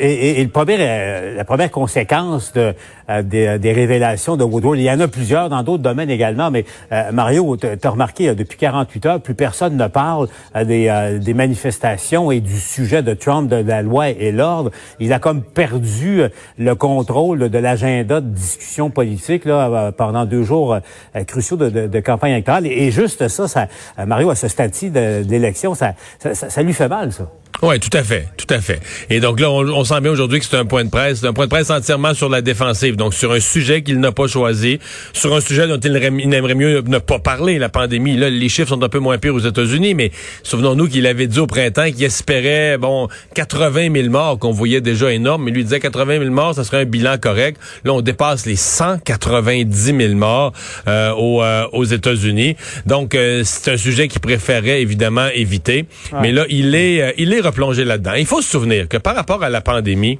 Et, 0.00 0.40
et, 0.40 0.42
le 0.42 0.50
premier, 0.50 0.76
euh, 0.80 1.36
la 1.36 1.44
première 1.44 1.70
conséquence 1.70 2.52
de, 2.52 2.74
euh, 3.10 3.22
des, 3.22 3.58
des, 3.60 3.72
révélations 3.72 4.36
de 4.36 4.42
Woodward, 4.42 4.76
il 4.76 4.82
y 4.82 4.90
en 4.90 4.98
a 4.98 5.06
plusieurs 5.06 5.48
dans 5.48 5.62
d'autres 5.62 5.84
domaines 5.84 6.10
également, 6.10 6.50
mais 6.50 6.64
euh, 6.90 7.12
Mario, 7.12 7.56
tu 7.56 7.66
as 7.66 7.90
remarqué, 7.90 8.34
depuis 8.34 8.58
48 8.58 9.06
heures, 9.06 9.20
plus 9.20 9.34
personne 9.34 9.76
ne 9.76 9.86
parle 9.86 10.28
des, 10.54 11.18
des, 11.20 11.34
manifestations 11.34 12.30
et 12.32 12.40
du 12.40 12.58
sujet 12.58 13.02
de 13.02 13.14
Trump, 13.14 13.48
de 13.48 13.56
la 13.56 13.82
loi 13.82 14.08
et 14.08 14.32
l'ordre. 14.32 14.70
Il 14.98 15.12
a 15.12 15.18
comme 15.18 15.42
perdu 15.42 16.22
le 16.58 16.74
contrôle 16.74 17.48
de 17.48 17.58
l'agenda 17.58 18.20
de 18.20 18.28
discussion 18.28 18.90
politique 18.90 19.44
là, 19.44 19.92
pendant 19.92 20.24
deux 20.24 20.42
jours 20.42 20.78
cruciaux 21.26 21.56
de, 21.56 21.68
de, 21.68 21.86
de, 21.86 22.00
campagne 22.00 22.32
électorale. 22.32 22.66
Et, 22.66 22.90
juste 22.90 23.28
ça, 23.28 23.48
ça 23.48 23.68
Mario, 24.06 24.30
à 24.30 24.34
ce 24.34 24.48
stade-ci 24.48 24.90
de, 24.90 25.24
l'élection, 25.28 25.74
ça, 25.74 25.94
ça, 26.18 26.34
ça 26.34 26.62
lui 26.62 26.72
fait 26.72 26.88
mal, 26.88 27.12
ça. 27.12 27.28
Oui, 27.62 27.78
tout 27.78 27.96
à 27.96 28.02
fait, 28.02 28.28
tout 28.36 28.52
à 28.52 28.60
fait. 28.60 28.80
Et 29.10 29.20
donc 29.20 29.40
là, 29.40 29.50
on, 29.50 29.84
sent 29.84 30.00
bien 30.00 30.10
aujourd'hui 30.10 30.40
que 30.40 30.44
c'est 30.44 30.56
un 30.56 30.64
point 30.64 30.84
de 30.84 30.90
presse, 30.90 31.22
un 31.24 31.32
point 31.32 31.46
de 31.46 31.50
presse 31.50 31.70
entièrement 31.70 32.12
sur 32.12 32.28
la 32.28 32.42
défensive, 32.42 32.96
donc 32.96 33.14
sur 33.14 33.32
un 33.32 33.40
sujet 33.40 33.82
qu'il 33.82 34.00
n'a 34.00 34.12
pas 34.12 34.26
choisi, 34.26 34.80
sur 35.12 35.34
un 35.34 35.40
sujet 35.40 35.66
dont 35.68 35.78
il, 35.78 35.96
aimerait 35.96 36.54
mieux 36.54 36.82
ne 36.82 36.98
pas 36.98 37.18
parler, 37.20 37.58
la 37.58 37.68
pandémie. 37.68 38.16
Là, 38.16 38.28
les 38.28 38.48
chiffres 38.48 38.70
sont 38.70 38.82
un 38.82 38.88
peu 38.88 38.98
moins 38.98 39.18
pires 39.18 39.34
aux 39.34 39.40
États-Unis, 39.40 39.94
mais 39.94 40.10
souvenons-nous 40.42 40.88
qu'il 40.88 41.06
avait 41.06 41.26
dit 41.26 41.38
au 41.38 41.46
printemps 41.46 41.90
qu'il 41.90 42.04
espérait, 42.04 42.76
bon, 42.76 43.08
80 43.34 43.92
000 43.94 44.10
morts, 44.10 44.38
qu'on 44.38 44.52
voyait 44.52 44.80
déjà 44.80 45.12
énorme, 45.12 45.44
mais 45.44 45.50
lui 45.52 45.62
disait 45.62 45.80
80 45.80 46.18
000 46.18 46.30
morts, 46.30 46.56
ça 46.56 46.64
serait 46.64 46.82
un 46.82 46.84
bilan 46.84 47.16
correct. 47.18 47.60
Là, 47.84 47.94
on 47.94 48.00
dépasse 48.00 48.46
les 48.46 48.56
190 48.56 49.96
000 49.96 50.14
morts 50.14 50.52
euh, 50.88 51.12
aux, 51.12 51.42
euh, 51.42 51.66
aux 51.72 51.84
États-Unis. 51.84 52.56
Donc, 52.84 53.14
euh, 53.14 53.42
c'est 53.44 53.72
un 53.72 53.76
sujet 53.76 54.08
qu'il 54.08 54.20
préférait 54.20 54.82
évidemment 54.82 55.28
éviter. 55.34 55.86
Mais 56.20 56.32
là, 56.32 56.44
il 56.48 56.74
est, 56.74 57.14
il 57.16 57.32
est 57.32 57.43
replonger 57.46 57.84
là-dedans. 57.84 58.14
Il 58.14 58.26
faut 58.26 58.42
se 58.42 58.50
souvenir 58.50 58.88
que 58.88 58.96
par 58.96 59.14
rapport 59.14 59.42
à 59.42 59.50
la 59.50 59.60
pandémie, 59.60 60.18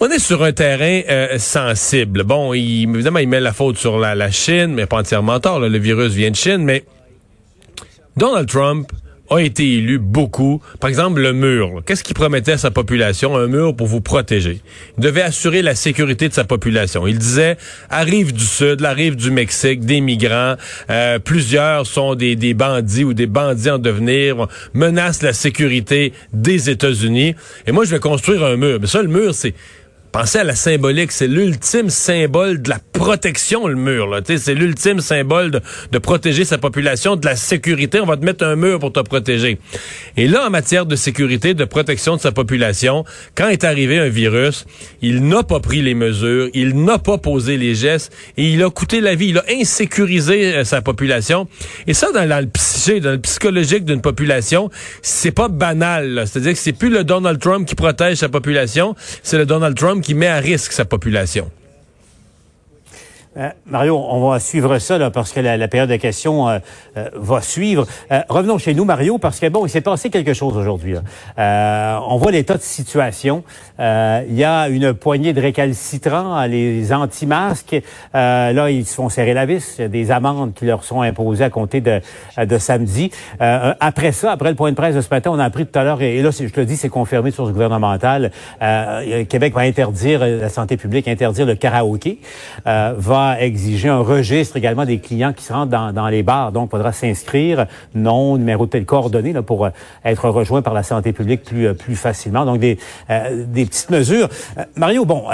on 0.00 0.08
est 0.08 0.18
sur 0.18 0.42
un 0.42 0.52
terrain 0.52 1.02
euh, 1.08 1.38
sensible. 1.38 2.22
Bon, 2.24 2.52
évidemment, 2.52 3.18
il 3.18 3.28
met 3.28 3.40
la 3.40 3.52
faute 3.52 3.78
sur 3.78 3.98
la, 3.98 4.30
Chine, 4.30 4.74
mais 4.74 4.86
pas 4.86 4.98
entièrement 4.98 5.40
tort. 5.40 5.60
le 5.60 5.78
virus 5.78 6.12
vient 6.12 6.30
de 6.30 6.36
Chine, 6.36 6.64
mais 6.64 6.84
Donald 8.16 8.48
Trump 8.48 8.90
a 9.30 9.40
été 9.40 9.74
élu 9.74 9.98
beaucoup. 9.98 10.60
Par 10.80 10.88
exemple, 10.88 11.20
le 11.20 11.32
mur. 11.32 11.82
Qu'est-ce 11.84 12.04
qu'il 12.04 12.14
promettait 12.14 12.52
à 12.52 12.58
sa 12.58 12.70
population? 12.70 13.36
Un 13.36 13.46
mur 13.46 13.74
pour 13.74 13.86
vous 13.86 14.00
protéger. 14.00 14.60
Il 14.98 15.04
devait 15.04 15.22
assurer 15.22 15.62
la 15.62 15.74
sécurité 15.74 16.28
de 16.28 16.34
sa 16.34 16.44
population. 16.44 17.06
Il 17.06 17.18
disait, 17.18 17.56
arrive 17.90 18.32
du 18.32 18.44
Sud, 18.44 18.80
la 18.80 18.92
rive 18.92 19.16
du 19.16 19.30
Mexique, 19.30 19.84
des 19.84 20.00
migrants, 20.00 20.56
euh, 20.90 21.18
plusieurs 21.18 21.86
sont 21.86 22.14
des, 22.14 22.36
des 22.36 22.54
bandits 22.54 23.04
ou 23.04 23.14
des 23.14 23.26
bandits 23.26 23.70
en 23.70 23.78
devenir, 23.78 24.48
menacent 24.74 25.22
la 25.22 25.32
sécurité 25.32 26.12
des 26.32 26.70
États-Unis. 26.70 27.34
Et 27.66 27.72
moi, 27.72 27.84
je 27.84 27.90
vais 27.90 28.00
construire 28.00 28.44
un 28.44 28.56
mur. 28.56 28.78
Mais 28.80 28.86
ça, 28.86 29.02
le 29.02 29.08
mur, 29.08 29.34
c'est 29.34 29.54
Pensez 30.16 30.38
à 30.38 30.44
la 30.44 30.54
symbolique, 30.54 31.12
c'est 31.12 31.26
l'ultime 31.26 31.90
symbole 31.90 32.62
de 32.62 32.70
la 32.70 32.78
protection, 32.96 33.66
le 33.68 33.76
mur. 33.76 34.20
C'est 34.24 34.54
l'ultime 34.54 35.00
symbole 35.00 35.50
de, 35.50 35.60
de, 35.92 35.98
protéger 35.98 36.44
sa 36.44 36.58
population, 36.58 37.16
de 37.16 37.26
la 37.26 37.36
sécurité. 37.36 38.00
On 38.00 38.06
va 38.06 38.16
te 38.16 38.24
mettre 38.24 38.44
un 38.44 38.56
mur 38.56 38.78
pour 38.78 38.92
te 38.92 39.00
protéger. 39.00 39.58
Et 40.16 40.28
là, 40.28 40.46
en 40.46 40.50
matière 40.50 40.86
de 40.86 40.96
sécurité, 40.96 41.54
de 41.54 41.64
protection 41.64 42.16
de 42.16 42.20
sa 42.20 42.32
population, 42.32 43.04
quand 43.34 43.48
est 43.48 43.64
arrivé 43.64 43.98
un 43.98 44.08
virus, 44.08 44.66
il 45.02 45.26
n'a 45.26 45.42
pas 45.42 45.60
pris 45.60 45.82
les 45.82 45.94
mesures, 45.94 46.48
il 46.54 46.84
n'a 46.84 46.98
pas 46.98 47.18
posé 47.18 47.56
les 47.56 47.74
gestes, 47.74 48.12
et 48.36 48.44
il 48.44 48.62
a 48.62 48.70
coûté 48.70 49.00
la 49.00 49.14
vie, 49.14 49.28
il 49.28 49.38
a 49.38 49.44
insécurisé 49.50 50.54
euh, 50.54 50.64
sa 50.64 50.82
population. 50.82 51.48
Et 51.86 51.94
ça, 51.94 52.12
dans, 52.12 52.24
le 52.24 52.46
psyché, 52.46 53.00
dans 53.00 53.12
le 53.12 53.20
psychologique 53.20 53.84
d'une 53.84 54.00
population, 54.00 54.70
c'est 55.02 55.32
pas 55.32 55.48
banal. 55.48 56.24
C'est-à-dire 56.26 56.52
que 56.52 56.58
c'est 56.58 56.72
plus 56.72 56.90
le 56.90 57.04
Donald 57.04 57.38
Trump 57.40 57.66
qui 57.66 57.74
protège 57.74 58.18
sa 58.18 58.28
population, 58.28 58.94
c'est 59.22 59.38
le 59.38 59.46
Donald 59.46 59.76
Trump 59.76 60.02
qui 60.02 60.14
met 60.14 60.28
à 60.28 60.38
risque 60.38 60.72
sa 60.72 60.84
population. 60.84 61.50
Euh, 63.36 63.50
Mario, 63.66 63.98
on 63.98 64.30
va 64.30 64.40
suivre 64.40 64.78
ça 64.78 64.96
là, 64.96 65.10
parce 65.10 65.32
que 65.32 65.40
la, 65.40 65.68
période 65.68 65.90
de 65.90 65.96
questions 65.96 66.48
euh, 66.48 66.58
euh, 66.96 67.10
va 67.14 67.42
suivre. 67.42 67.86
revenons 68.28 68.56
chez 68.58 68.72
nous, 68.72 68.84
Mario, 68.84 69.18
parce 69.18 69.40
que 69.40 69.48
bon, 69.48 69.66
il 69.66 69.68
s'est 69.68 69.82
passé 69.82 70.08
quelque 70.08 70.32
chose 70.32 70.56
aujourd'hui. 70.56 70.96
on 71.36 72.16
voit 72.16 72.32
l'état 72.32 72.54
de 72.54 72.62
situation. 72.62 73.44
Il 73.78 74.34
y 74.34 74.44
a 74.44 74.68
une 74.68 74.94
poignée 74.94 75.32
de 75.32 75.40
récalcitrants, 75.40 76.44
les 76.46 76.92
anti-masques. 76.92 77.76
là, 78.14 78.70
ils 78.70 78.86
se 78.86 78.94
font 78.94 79.08
serrer 79.08 79.34
la 79.34 79.44
vis. 79.44 79.76
Il 79.78 79.82
y 79.82 79.84
a 79.84 79.88
des 79.88 80.10
amendes 80.10 80.54
qui 80.54 80.64
leur 80.64 80.84
sont 80.84 81.02
imposées 81.02 81.44
à 81.44 81.50
compter 81.50 81.80
de, 81.80 82.00
de 82.38 82.58
samedi. 82.58 83.10
après 83.38 84.12
ça, 84.12 84.32
après 84.32 84.50
le 84.50 84.56
point 84.56 84.70
de 84.70 84.76
presse 84.76 84.94
de 84.94 85.00
ce 85.00 85.08
matin, 85.10 85.30
on 85.32 85.38
a 85.38 85.44
appris 85.44 85.66
tout 85.66 85.78
à 85.78 85.84
l'heure, 85.84 86.00
et, 86.00 86.22
là, 86.22 86.30
je 86.30 86.46
te 86.46 86.60
le 86.60 86.66
dis, 86.66 86.76
c'est 86.76 86.88
confirmé 86.88 87.30
sur 87.30 87.46
ce 87.46 87.52
gouvernemental. 87.52 88.30
Québec 89.28 89.54
va 89.54 89.62
interdire 89.62 90.20
la 90.20 90.48
santé 90.48 90.76
publique, 90.76 91.08
interdire 91.08 91.46
le 91.46 91.54
karaoké. 91.54 92.18
va 92.64 93.25
exiger 93.34 93.88
un 93.88 94.00
registre 94.00 94.56
également 94.56 94.84
des 94.84 94.98
clients 94.98 95.32
qui 95.32 95.44
se 95.44 95.52
rendent 95.52 95.70
dans, 95.70 96.08
les 96.08 96.22
bars. 96.22 96.52
Donc, 96.52 96.68
il 96.68 96.70
faudra 96.70 96.92
s'inscrire, 96.92 97.66
nom, 97.94 98.36
numéro 98.36 98.66
de 98.66 98.70
tel 98.70 98.84
coordonnées 98.84 99.32
là, 99.32 99.42
pour 99.42 99.66
euh, 99.66 99.70
être 100.04 100.28
rejoint 100.28 100.62
par 100.62 100.74
la 100.74 100.82
santé 100.82 101.12
publique 101.12 101.42
plus, 101.42 101.66
euh, 101.66 101.74
plus 101.74 101.96
facilement. 101.96 102.44
Donc, 102.44 102.58
des, 102.58 102.78
euh, 103.10 103.44
des 103.46 103.66
petites 103.66 103.90
mesures. 103.90 104.28
Mario, 104.76 105.04
bon, 105.04 105.24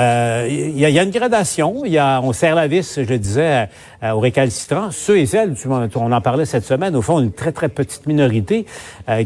il 0.49 0.79
y, 0.79 0.99
a 0.99 1.03
une 1.03 1.11
gradation. 1.11 1.85
Y 1.85 1.99
a, 1.99 2.21
on 2.23 2.33
serre 2.33 2.55
la 2.55 2.67
vis, 2.67 3.01
je 3.01 3.09
le 3.09 3.19
disais, 3.19 3.69
aux 4.03 4.21
récalcitrants. 4.21 4.91
Ceux 4.91 5.19
et 5.19 5.27
celles, 5.27 5.55
on 5.67 6.13
en 6.13 6.21
parlait 6.21 6.45
cette 6.45 6.65
semaine, 6.65 6.97
au 6.97 7.03
fond, 7.03 7.21
une 7.21 7.33
très, 7.33 7.53
très 7.53 7.69
petite 7.69 8.07
minorité 8.07 8.67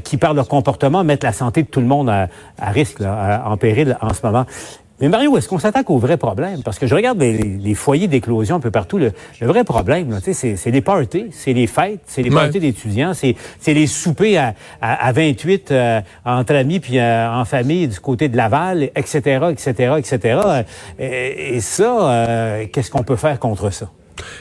qui, 0.05 0.17
par 0.17 0.35
leur 0.35 0.49
comportement, 0.49 1.05
mettent 1.05 1.25
la 1.25 1.33
santé 1.33 1.63
de 1.63 1.69
tout 1.69 1.81
le 1.81 1.87
monde 1.87 2.09
à, 2.09 2.71
risque, 2.71 3.01
en 3.01 3.57
péril 3.57 3.97
en 4.01 4.13
ce 4.13 4.25
moment. 4.25 4.47
Mais 5.00 5.09
Mario, 5.11 5.37
est-ce 5.37 5.47
qu'on 5.47 5.59
s'attaque 5.59 5.91
au 5.91 5.99
vrai 5.99 6.17
problème? 6.17 6.62
Parce 6.62 6.79
que 6.79 6.87
je 6.87 6.95
regarde 6.95 7.21
les, 7.21 7.75
foyers 7.75 8.09
d'éclosion 8.09 8.57
un 8.57 8.61
peu 8.61 8.71
partout. 8.71 8.97
Le, 8.97 9.12
vrai 9.43 9.62
problème, 9.62 10.19
c'est 10.23 10.71
les 10.71 10.81
parties, 10.81 11.26
c'est 11.33 11.53
les 11.53 11.67
fêtes, 11.67 12.00
c'est 12.07 12.23
les 12.23 12.31
parties 12.31 12.61
d'étudiants, 12.61 13.12
c'est 13.12 13.75
les 13.75 13.87
soupers 13.87 14.38
à, 14.38 14.55
à, 14.81 15.12
28 15.12 15.71
euh, 15.71 16.00
entre 16.25 16.55
amis 16.55 16.81
puis 16.81 16.99
euh, 16.99 17.31
en 17.31 17.45
famille 17.45 17.88
du 17.88 18.00
côté 18.00 18.29
de 18.29 18.37
Laval, 18.37 18.85
etc., 18.97 19.41
etc., 19.50 19.95
etc. 19.99 20.41
Et, 20.99 21.57
et 21.57 21.61
ça, 21.61 22.11
euh, 22.11 22.67
qu'est-ce 22.73 22.91
qu'on 22.91 23.03
peut 23.03 23.17
faire 23.17 23.38
contre 23.38 23.71
ça? 23.71 23.91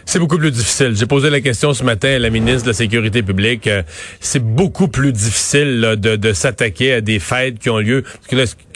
C'est 0.06 0.20
beaucoup 0.20 0.38
plus 0.38 0.52
difficile. 0.52 0.96
J'ai 0.96 1.06
posé 1.06 1.30
la 1.30 1.42
question 1.42 1.74
ce 1.74 1.84
matin 1.84 2.10
à 2.10 2.20
la 2.20 2.30
ministre 2.30 2.64
de 2.64 2.70
la 2.70 2.74
Sécurité 2.74 3.24
publique. 3.24 3.68
Euh, 3.68 3.84
c'est 4.20 4.44
beaucoup 4.44 4.88
plus 4.88 5.12
difficile 5.12 5.96
de, 5.98 6.34
s'attaquer 6.34 6.94
à 6.94 7.02
des 7.02 7.20
fêtes 7.20 7.60
qui 7.60 7.70
ont 7.70 7.80
lieu. 7.80 8.04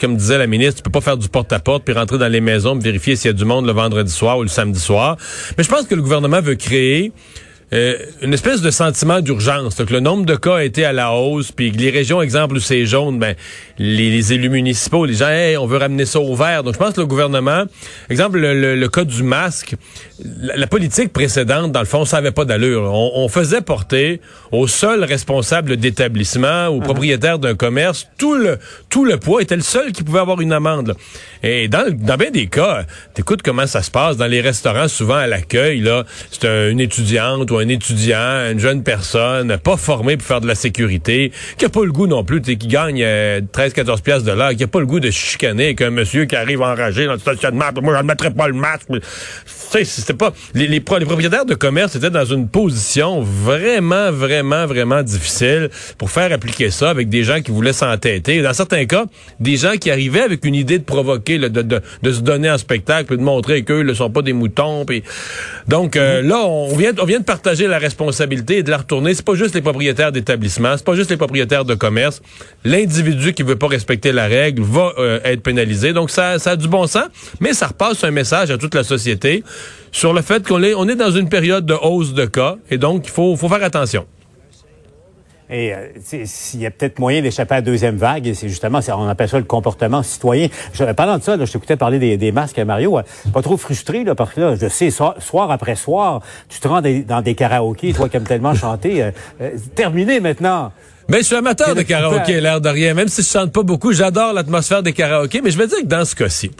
Comme 0.00 0.16
disait 0.16 0.38
la 0.38 0.46
ministre, 0.46 0.76
tu 0.76 0.82
peux 0.82 0.90
pas 0.90 1.00
faire 1.00 1.16
du 1.16 1.28
porte-à-porte 1.28 1.84
puis 1.84 1.94
rentrer 1.94 2.18
dans 2.18 2.28
les 2.28 2.40
maisons 2.40 2.76
vérifier 2.76 3.16
s'il 3.16 3.30
y 3.30 3.34
a 3.34 3.36
du 3.36 3.44
monde 3.44 3.66
le 3.66 3.72
vendredi 3.72 4.10
soir 4.10 4.38
ou 4.38 4.42
le 4.42 4.48
samedi 4.48 4.80
soir. 4.80 5.16
Mais 5.56 5.64
je 5.64 5.68
pense 5.68 5.86
que 5.86 5.94
le 5.94 6.02
gouvernement 6.02 6.40
veut 6.40 6.54
créer 6.54 7.12
euh, 7.72 7.96
une 8.20 8.34
espèce 8.34 8.62
de 8.62 8.70
sentiment 8.70 9.20
d'urgence. 9.20 9.76
que 9.76 9.92
le 9.92 10.00
nombre 10.00 10.26
de 10.26 10.34
cas 10.34 10.56
a 10.56 10.64
été 10.64 10.84
à 10.84 10.92
la 10.92 11.12
hausse, 11.12 11.52
puis 11.52 11.70
les 11.70 11.90
régions, 11.90 12.20
exemple, 12.20 12.56
où 12.56 12.60
c'est 12.60 12.84
jaune, 12.84 13.18
ben, 13.18 13.36
les, 13.78 14.32
élus 14.32 14.48
municipaux, 14.48 15.06
les 15.06 15.14
gens, 15.14 15.28
hey, 15.28 15.56
on 15.56 15.66
veut 15.66 15.78
ramener 15.78 16.04
ça 16.04 16.18
au 16.18 16.34
vert. 16.34 16.64
Donc, 16.64 16.74
je 16.74 16.78
pense 16.78 16.94
que 16.94 17.00
le 17.00 17.06
gouvernement, 17.06 17.64
exemple, 18.08 18.40
le, 18.40 18.88
cas 18.88 19.04
du 19.04 19.22
masque, 19.22 19.76
la, 20.24 20.66
politique 20.66 21.12
précédente, 21.12 21.70
dans 21.70 21.80
le 21.80 21.86
fond, 21.86 22.04
ça 22.04 22.16
n'avait 22.16 22.32
pas 22.32 22.44
d'allure. 22.44 22.92
On, 22.92 23.28
faisait 23.28 23.60
porter 23.60 24.20
au 24.50 24.66
seul 24.66 25.04
responsable 25.04 25.76
d'établissement 25.76 26.66
ou 26.66 26.80
uh-huh. 26.80 26.84
propriétaire 26.84 27.38
d'un 27.38 27.54
commerce 27.54 28.08
tout 28.18 28.34
le, 28.34 28.58
tout 28.88 29.04
le 29.04 29.18
poids, 29.18 29.42
était 29.42 29.54
le 29.54 29.62
seul 29.62 29.92
qui 29.92 30.02
pouvait 30.02 30.18
avoir 30.18 30.40
une 30.40 30.52
amende. 30.52 30.96
Et 31.44 31.68
dans, 31.68 31.86
dans 31.96 32.16
bien 32.16 32.30
des 32.30 32.48
cas, 32.48 32.84
t'écoutes 33.14 33.42
comment 33.42 33.68
ça 33.68 33.82
se 33.82 33.90
passe 33.90 34.16
dans 34.16 34.26
les 34.26 34.40
restaurants, 34.40 34.88
souvent 34.88 35.14
à 35.14 35.28
l'accueil, 35.28 35.80
là, 35.80 36.04
c'est 36.32 36.44
une 36.70 36.80
étudiante 36.80 37.50
ou 37.52 37.58
un 37.58 37.59
étudiant, 37.68 38.50
une 38.50 38.58
jeune 38.58 38.82
personne, 38.82 39.56
pas 39.58 39.76
formée 39.76 40.16
pour 40.16 40.26
faire 40.26 40.40
de 40.40 40.46
la 40.46 40.54
sécurité, 40.54 41.32
qui 41.58 41.64
a 41.64 41.68
pas 41.68 41.84
le 41.84 41.92
goût 41.92 42.06
non 42.06 42.24
plus, 42.24 42.40
qui 42.40 42.56
gagne 42.56 43.02
13-14 43.02 43.02
euh, 43.04 43.96
piastres 44.02 44.26
de 44.26 44.32
l'heure, 44.32 44.54
qui 44.54 44.64
a 44.64 44.66
pas 44.66 44.80
le 44.80 44.86
goût 44.86 45.00
de 45.00 45.10
chicaner 45.10 45.64
avec 45.66 45.82
un 45.82 45.90
monsieur 45.90 46.24
qui 46.24 46.36
arrive 46.36 46.62
enragé 46.62 47.06
dans 47.06 47.14
le 47.14 47.18
stationnement, 47.18 47.66
moi 47.82 47.94
je 47.96 48.02
ne 48.02 48.06
mettrai 48.06 48.30
pas 48.30 48.48
le 48.48 48.54
masque. 48.54 48.88
C'était 49.84 50.14
pas 50.14 50.32
les, 50.54 50.66
les, 50.66 50.80
propriétaires 50.80 51.44
de 51.44 51.54
commerce 51.54 51.94
étaient 51.94 52.10
dans 52.10 52.24
une 52.24 52.48
position 52.48 53.20
vraiment, 53.20 54.10
vraiment, 54.10 54.66
vraiment 54.66 55.02
difficile 55.02 55.70
pour 55.96 56.10
faire 56.10 56.32
appliquer 56.32 56.70
ça 56.70 56.90
avec 56.90 57.08
des 57.08 57.22
gens 57.22 57.40
qui 57.40 57.50
voulaient 57.50 57.72
s'entêter. 57.72 58.42
Dans 58.42 58.52
certains 58.52 58.84
cas, 58.86 59.04
des 59.38 59.56
gens 59.56 59.76
qui 59.80 59.90
arrivaient 59.90 60.22
avec 60.22 60.44
une 60.44 60.54
idée 60.54 60.78
de 60.78 60.84
provoquer, 60.84 61.38
de, 61.38 61.48
de, 61.48 61.80
de, 62.02 62.12
se 62.12 62.20
donner 62.20 62.48
un 62.48 62.58
spectacle, 62.58 63.16
de 63.16 63.22
montrer 63.22 63.62
qu'eux 63.62 63.82
ne 63.82 63.94
sont 63.94 64.10
pas 64.10 64.22
des 64.22 64.32
moutons. 64.32 64.84
Pis... 64.84 65.02
Donc 65.68 65.96
euh, 65.96 66.22
là, 66.22 66.38
on 66.46 66.74
vient, 66.74 66.92
on 66.98 67.04
vient 67.04 67.20
de 67.20 67.24
partager 67.24 67.49
la 67.58 67.78
responsabilité 67.78 68.58
et 68.58 68.62
de 68.62 68.70
la 68.70 68.78
retourner. 68.78 69.14
C'est 69.14 69.24
pas 69.24 69.34
juste 69.34 69.54
les 69.54 69.62
propriétaires 69.62 70.12
d'établissements, 70.12 70.76
c'est 70.76 70.84
pas 70.84 70.94
juste 70.94 71.10
les 71.10 71.16
propriétaires 71.16 71.64
de 71.64 71.74
commerce. 71.74 72.22
L'individu 72.64 73.32
qui 73.32 73.42
veut 73.42 73.56
pas 73.56 73.68
respecter 73.68 74.12
la 74.12 74.26
règle 74.26 74.62
va 74.62 74.92
euh, 74.98 75.20
être 75.24 75.42
pénalisé. 75.42 75.92
Donc 75.92 76.10
ça, 76.10 76.38
ça 76.38 76.52
a 76.52 76.56
du 76.56 76.68
bon 76.68 76.86
sens, 76.86 77.08
mais 77.40 77.52
ça 77.52 77.68
repasse 77.68 78.02
un 78.04 78.10
message 78.10 78.50
à 78.50 78.58
toute 78.58 78.74
la 78.74 78.84
société 78.84 79.42
sur 79.92 80.12
le 80.12 80.22
fait 80.22 80.46
qu'on 80.46 80.62
est, 80.62 80.74
on 80.74 80.88
est 80.88 80.96
dans 80.96 81.10
une 81.10 81.28
période 81.28 81.66
de 81.66 81.74
hausse 81.74 82.14
de 82.14 82.26
cas 82.26 82.56
et 82.70 82.78
donc 82.78 83.06
il 83.06 83.10
faut, 83.10 83.36
faut 83.36 83.48
faire 83.48 83.62
attention. 83.62 84.06
Et 85.50 85.74
euh, 85.74 85.88
s'il 86.02 86.60
y 86.60 86.66
a 86.66 86.70
peut-être 86.70 86.98
moyen 86.98 87.22
d'échapper 87.22 87.54
à 87.54 87.58
la 87.58 87.62
deuxième 87.62 87.96
vague, 87.96 88.32
c'est 88.34 88.48
justement, 88.48 88.78
on 88.88 89.08
appelle 89.08 89.28
ça 89.28 89.38
le 89.38 89.44
comportement 89.44 90.02
citoyen. 90.02 90.48
Je, 90.72 90.84
parlant 90.92 91.18
de 91.18 91.22
ça, 91.22 91.36
là, 91.36 91.44
je 91.44 91.52
t'écoutais 91.52 91.76
parler 91.76 92.16
des, 92.16 92.32
masques, 92.32 92.58
Mario. 92.58 92.98
Euh, 92.98 93.02
pas 93.32 93.42
trop 93.42 93.56
frustré, 93.56 94.04
là, 94.04 94.14
parce 94.14 94.34
que 94.34 94.40
là, 94.40 94.54
je 94.54 94.68
sais, 94.68 94.90
soir, 94.90 95.50
après 95.50 95.74
soir, 95.74 96.22
tu 96.48 96.60
te 96.60 96.68
rends 96.68 96.82
dans 96.82 97.22
des 97.22 97.34
karaokés, 97.34 97.92
toi 97.92 98.08
qui 98.08 98.16
aimes 98.16 98.24
tellement 98.24 98.54
chanter. 98.54 99.02
Euh, 99.02 99.50
terminé 99.74 100.20
maintenant. 100.20 100.72
Ben, 101.10 101.18
je 101.18 101.24
suis 101.24 101.34
amateur 101.34 101.74
de 101.74 101.82
karaoké, 101.82 102.40
l'air 102.40 102.60
de 102.60 102.68
rien. 102.68 102.94
Même 102.94 103.08
si 103.08 103.22
je 103.22 103.26
chante 103.26 103.52
pas 103.52 103.64
beaucoup, 103.64 103.92
j'adore 103.92 104.32
l'atmosphère 104.32 104.80
des 104.84 104.92
karaokés. 104.92 105.40
Mais 105.40 105.50
je 105.50 105.58
veux 105.58 105.66
dire 105.66 105.80
que 105.80 105.86
dans 105.86 106.04
ce 106.04 106.14
cas-ci, 106.14 106.52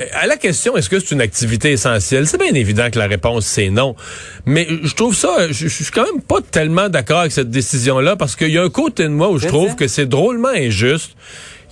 euh, 0.00 0.04
à 0.14 0.26
la 0.26 0.38
question, 0.38 0.78
est-ce 0.78 0.88
que 0.88 0.98
c'est 0.98 1.14
une 1.14 1.20
activité 1.20 1.72
essentielle? 1.72 2.26
C'est 2.26 2.38
bien 2.38 2.54
évident 2.54 2.88
que 2.90 2.98
la 2.98 3.06
réponse, 3.06 3.44
c'est 3.44 3.68
non. 3.68 3.94
Mais 4.46 4.66
je 4.82 4.94
trouve 4.94 5.14
ça, 5.14 5.48
je, 5.50 5.68
suis 5.68 5.84
quand 5.92 6.04
même 6.10 6.22
pas 6.22 6.40
tellement 6.40 6.88
d'accord 6.88 7.20
avec 7.20 7.32
cette 7.32 7.50
décision-là 7.50 8.16
parce 8.16 8.34
qu'il 8.34 8.48
y 8.48 8.56
a 8.56 8.62
un 8.62 8.70
côté 8.70 9.02
de 9.02 9.08
moi 9.08 9.28
où 9.28 9.38
je 9.38 9.46
trouve 9.46 9.76
que 9.76 9.88
c'est 9.88 10.06
drôlement 10.06 10.48
injuste 10.48 11.14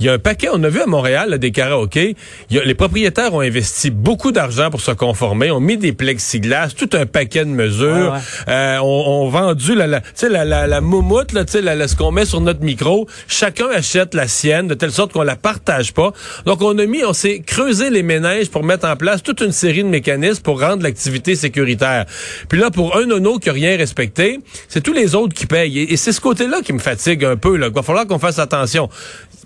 il 0.00 0.06
y 0.06 0.08
a 0.08 0.12
un 0.12 0.18
paquet, 0.18 0.48
on 0.52 0.62
a 0.62 0.68
vu 0.68 0.80
à 0.80 0.86
Montréal 0.86 1.30
là, 1.30 1.38
des 1.38 1.50
karaokés, 1.50 2.16
les 2.50 2.74
propriétaires 2.74 3.32
ont 3.34 3.40
investi 3.40 3.90
beaucoup 3.90 4.32
d'argent 4.32 4.70
pour 4.70 4.80
se 4.80 4.92
conformer, 4.92 5.50
ont 5.50 5.60
mis 5.60 5.76
des 5.76 5.92
plexiglas, 5.92 6.70
tout 6.76 6.90
un 6.92 7.06
paquet 7.06 7.44
de 7.44 7.50
mesures, 7.50 8.14
Euh, 8.48 8.78
ont, 8.78 9.28
vendu 9.28 9.74
la, 9.74 9.86
la, 9.86 10.02
la, 10.28 10.44
la, 10.44 10.66
la 10.66 10.80
moumoute, 10.80 11.32
là, 11.32 11.44
la, 11.62 11.88
ce 11.88 11.96
qu'on 11.96 12.10
met 12.10 12.24
sur 12.24 12.40
notre 12.40 12.62
micro, 12.62 13.06
chacun 13.28 13.68
achète 13.68 14.14
la 14.14 14.28
sienne 14.28 14.68
de 14.68 14.74
telle 14.74 14.92
sorte 14.92 15.12
qu'on 15.12 15.22
la 15.22 15.36
partage 15.36 15.92
pas. 15.92 16.12
Donc 16.44 16.62
on 16.62 16.78
a 16.78 16.86
mis, 16.86 17.04
on 17.04 17.12
s'est 17.12 17.40
creusé 17.40 17.90
les 17.90 18.02
ménages 18.02 18.50
pour 18.50 18.62
mettre 18.64 18.86
en 18.86 18.96
place 18.96 19.22
toute 19.22 19.40
une 19.40 19.52
série 19.52 19.82
de 19.82 19.88
mécanismes 19.88 20.42
pour 20.42 20.60
rendre 20.60 20.82
l'activité 20.82 21.34
sécuritaire. 21.34 22.06
Puis 22.48 22.58
là, 22.58 22.70
pour 22.70 22.96
un 22.96 23.06
nono 23.06 23.38
qui 23.38 23.48
a 23.50 23.52
rien 23.52 23.76
respecté, 23.76 24.40
c'est 24.68 24.80
tous 24.80 24.92
les 24.92 25.14
autres 25.14 25.34
qui 25.34 25.46
payent. 25.46 25.78
Et, 25.80 25.96
c'est 25.96 26.12
ce 26.12 26.20
côté-là 26.20 26.60
qui 26.62 26.72
me 26.72 26.78
fatigue 26.78 27.24
un 27.24 27.36
peu. 27.36 27.56
Là. 27.56 27.66
Il 27.68 27.74
va 27.74 27.82
falloir 27.82 28.06
qu'on 28.06 28.18
fasse 28.18 28.38
attention. 28.38 28.88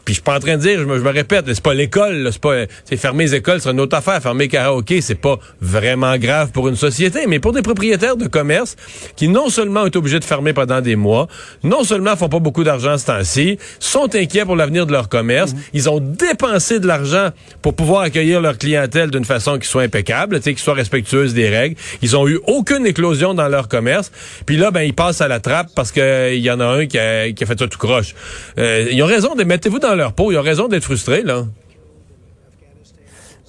Puis 0.05 0.15
je 0.15 0.21
suis 0.21 0.23
pas 0.23 0.37
en 0.37 0.41
train 0.41 0.57
de 0.57 0.63
dire, 0.63 0.79
je 0.79 0.85
me, 0.85 0.99
je 0.99 1.03
me 1.03 1.11
répète, 1.11 1.45
c'est 1.47 1.63
pas 1.63 1.75
l'école, 1.75 2.29
c'est 2.33 2.41
pas, 2.41 2.65
c'est 2.85 2.97
fermer 2.97 3.25
les 3.25 3.35
écoles, 3.35 3.61
c'est 3.61 3.71
une 3.71 3.81
autre 3.81 3.97
affaire. 3.97 4.21
Fermer 4.23 4.49
karaoké, 4.49 5.01
c'est 5.01 5.15
pas 5.15 5.39
vraiment 5.61 6.17
grave 6.17 6.51
pour 6.53 6.69
une 6.69 6.77
société, 6.77 7.27
mais 7.27 7.39
pour 7.39 7.53
des 7.53 7.63
propriétaires 7.63 8.17
de 8.17 8.27
commerce 8.27 8.77
qui 9.17 9.29
non 9.29 9.49
seulement 9.49 9.85
sont 9.85 9.97
obligés 9.97 10.21
de 10.21 10.25
fermer 10.25 10.53
pendant 10.53 10.81
des 10.81 10.97
mois, 10.97 11.29
non 11.63 11.85
seulement 11.85 12.17
font 12.17 12.29
pas 12.29 12.39
beaucoup 12.39 12.65
d'argent 12.65 12.97
ce 12.99 13.07
temps-ci, 13.07 13.59
sont 13.79 14.15
inquiets 14.15 14.45
pour 14.45 14.57
l'avenir 14.57 14.87
de 14.87 14.93
leur 14.93 15.09
commerce, 15.09 15.53
mhm. 15.53 15.61
ils 15.75 15.91
ont 15.91 16.01
dépensé 16.01 16.81
de 16.81 16.87
l'argent 16.87 17.31
pour 17.63 17.75
pouvoir 17.75 18.03
accueillir 18.03 18.41
leur 18.41 18.59
clientèle 18.59 19.11
d'une 19.11 19.25
façon 19.25 19.59
qui 19.59 19.69
soit 19.69 19.83
impeccable, 19.83 20.37
tu 20.39 20.45
sais, 20.45 20.55
qui 20.55 20.63
soit 20.63 20.75
respectueuse 20.75 21.35
des 21.35 21.49
règles. 21.49 21.77
Ils 22.03 22.17
ont 22.17 22.29
eu 22.29 22.39
aucune 22.47 22.87
éclosion 22.87 23.35
dans 23.35 23.49
leur 23.49 23.69
commerce. 23.69 24.11
Puis 24.47 24.57
là, 24.57 24.71
ben 24.71 24.83
ils 24.83 24.95
passent 24.95 25.21
à 25.21 25.29
la 25.29 25.41
trappe 25.41 25.69
parce 25.75 25.93
que 25.93 26.35
il 26.35 26.43
y 26.43 26.51
en 26.51 26.61
a 26.61 26.67
un 26.67 26.87
qui 26.87 26.99
a, 26.99 27.31
qui 27.33 27.45
a 27.45 27.47
fait 27.47 27.59
ça 27.59 27.67
tout 27.67 27.79
croche. 27.79 28.15
Euh, 28.59 28.89
ils 28.91 29.03
ont 29.03 29.07
raison 29.07 29.35
de 29.35 29.45
mettez-vous 29.45 29.79
dans 29.81 29.95
leur 29.95 30.13
peau. 30.13 30.31
Ils 30.31 30.39
ont 30.39 30.43
raison 30.43 30.69
d'être 30.69 30.85
frustrés, 30.85 31.23
là. 31.23 31.45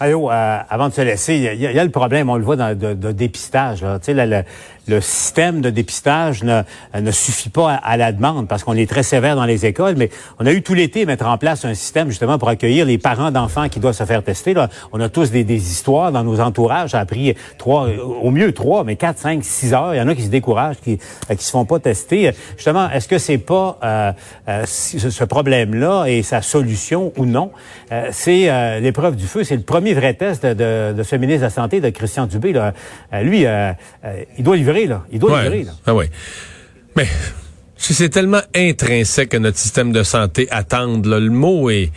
Allô, 0.03 0.31
euh, 0.31 0.57
avant 0.67 0.89
de 0.89 0.95
se 0.95 1.01
laisser, 1.01 1.35
il 1.35 1.61
y, 1.61 1.67
a 1.77 1.83
le 1.83 1.91
problème, 1.91 2.27
on 2.27 2.35
le 2.35 2.43
voit 2.43 2.55
dans 2.55 2.75
de, 2.75 2.95
de 2.95 3.11
dépistage. 3.11 3.83
Là. 3.83 3.99
Le, 4.07 4.43
le 4.87 4.99
système 4.99 5.61
de 5.61 5.69
dépistage 5.69 6.43
ne, 6.43 6.61
ne 6.99 7.11
suffit 7.11 7.49
pas 7.49 7.73
à, 7.73 7.97
la 7.97 8.11
demande 8.11 8.47
parce 8.47 8.63
qu'on 8.63 8.73
est 8.73 8.89
très 8.89 9.03
sévère 9.03 9.35
dans 9.35 9.45
les 9.45 9.65
écoles, 9.65 9.95
mais 9.97 10.09
on 10.39 10.45
a 10.45 10.51
eu 10.51 10.63
tout 10.63 10.73
l'été 10.73 11.05
mettre 11.05 11.27
en 11.27 11.37
place 11.37 11.65
un 11.65 11.73
système 11.73 12.09
justement 12.09 12.39
pour 12.39 12.49
accueillir 12.49 12.85
les 12.85 12.97
parents 12.97 13.31
d'enfants 13.31 13.69
qui 13.69 13.79
doivent 13.79 13.95
se 13.95 14.03
faire 14.05 14.23
tester. 14.23 14.53
Là. 14.53 14.69
On 14.91 14.99
a 14.99 15.09
tous 15.09 15.31
des, 15.31 15.43
des 15.43 15.71
histoires 15.71 16.11
dans 16.11 16.23
nos 16.23 16.39
entourages. 16.39 16.91
Ça 16.91 16.99
a 16.99 17.05
pris 17.05 17.35
trois, 17.57 17.87
au 18.21 18.31
mieux 18.31 18.51
trois, 18.53 18.83
mais 18.83 18.95
quatre, 18.95 19.19
cinq, 19.19 19.43
six 19.43 19.73
heures. 19.73 19.93
Il 19.93 19.97
y 19.97 20.01
en 20.01 20.07
a 20.07 20.15
qui 20.15 20.23
se 20.23 20.29
découragent, 20.29 20.77
qui 20.83 20.99
euh, 21.29 21.35
qui 21.35 21.45
se 21.45 21.51
font 21.51 21.65
pas 21.65 21.79
tester. 21.79 22.31
Justement, 22.57 22.89
est-ce 22.89 23.07
que 23.07 23.17
c'est 23.17 23.37
pas 23.37 23.77
euh, 23.83 24.11
euh 24.47 24.65
ce 24.65 25.23
problème-là 25.23 26.05
et 26.07 26.23
sa 26.23 26.41
solution 26.41 27.13
ou 27.17 27.25
non? 27.25 27.51
Euh, 27.91 28.09
c'est 28.11 28.79
l'épreuve 28.81 29.15
du 29.15 29.27
feu. 29.27 29.43
C'est 29.43 29.55
le 29.55 29.61
premier 29.61 29.90
premier 29.91 29.93
vrai 29.93 30.13
test 30.13 30.45
de, 30.45 30.93
de, 30.93 31.03
ce 31.03 31.15
ministre 31.15 31.41
de 31.41 31.45
la 31.45 31.49
Santé, 31.49 31.81
de 31.81 31.89
Christian 31.89 32.27
Dubé. 32.27 32.53
Là. 32.53 32.73
Euh, 33.13 33.21
lui, 33.23 33.45
euh, 33.45 33.71
il 34.37 34.43
doit 34.43 34.55
livrer, 34.55 34.85
là. 34.85 35.03
Il 35.11 35.19
doit 35.19 35.41
livrer, 35.43 35.63
là. 35.63 35.71
Ah 35.85 35.95
oui. 35.95 36.05
Mais 36.95 37.07
c'est 37.77 38.09
tellement 38.09 38.41
intrinsèque 38.55 39.29
que 39.29 39.37
notre 39.37 39.57
système 39.57 39.91
de 39.91 40.03
santé 40.03 40.47
attende. 40.51 41.05
Là. 41.05 41.19
Le 41.19 41.29
mot 41.29 41.69
est 41.69 41.91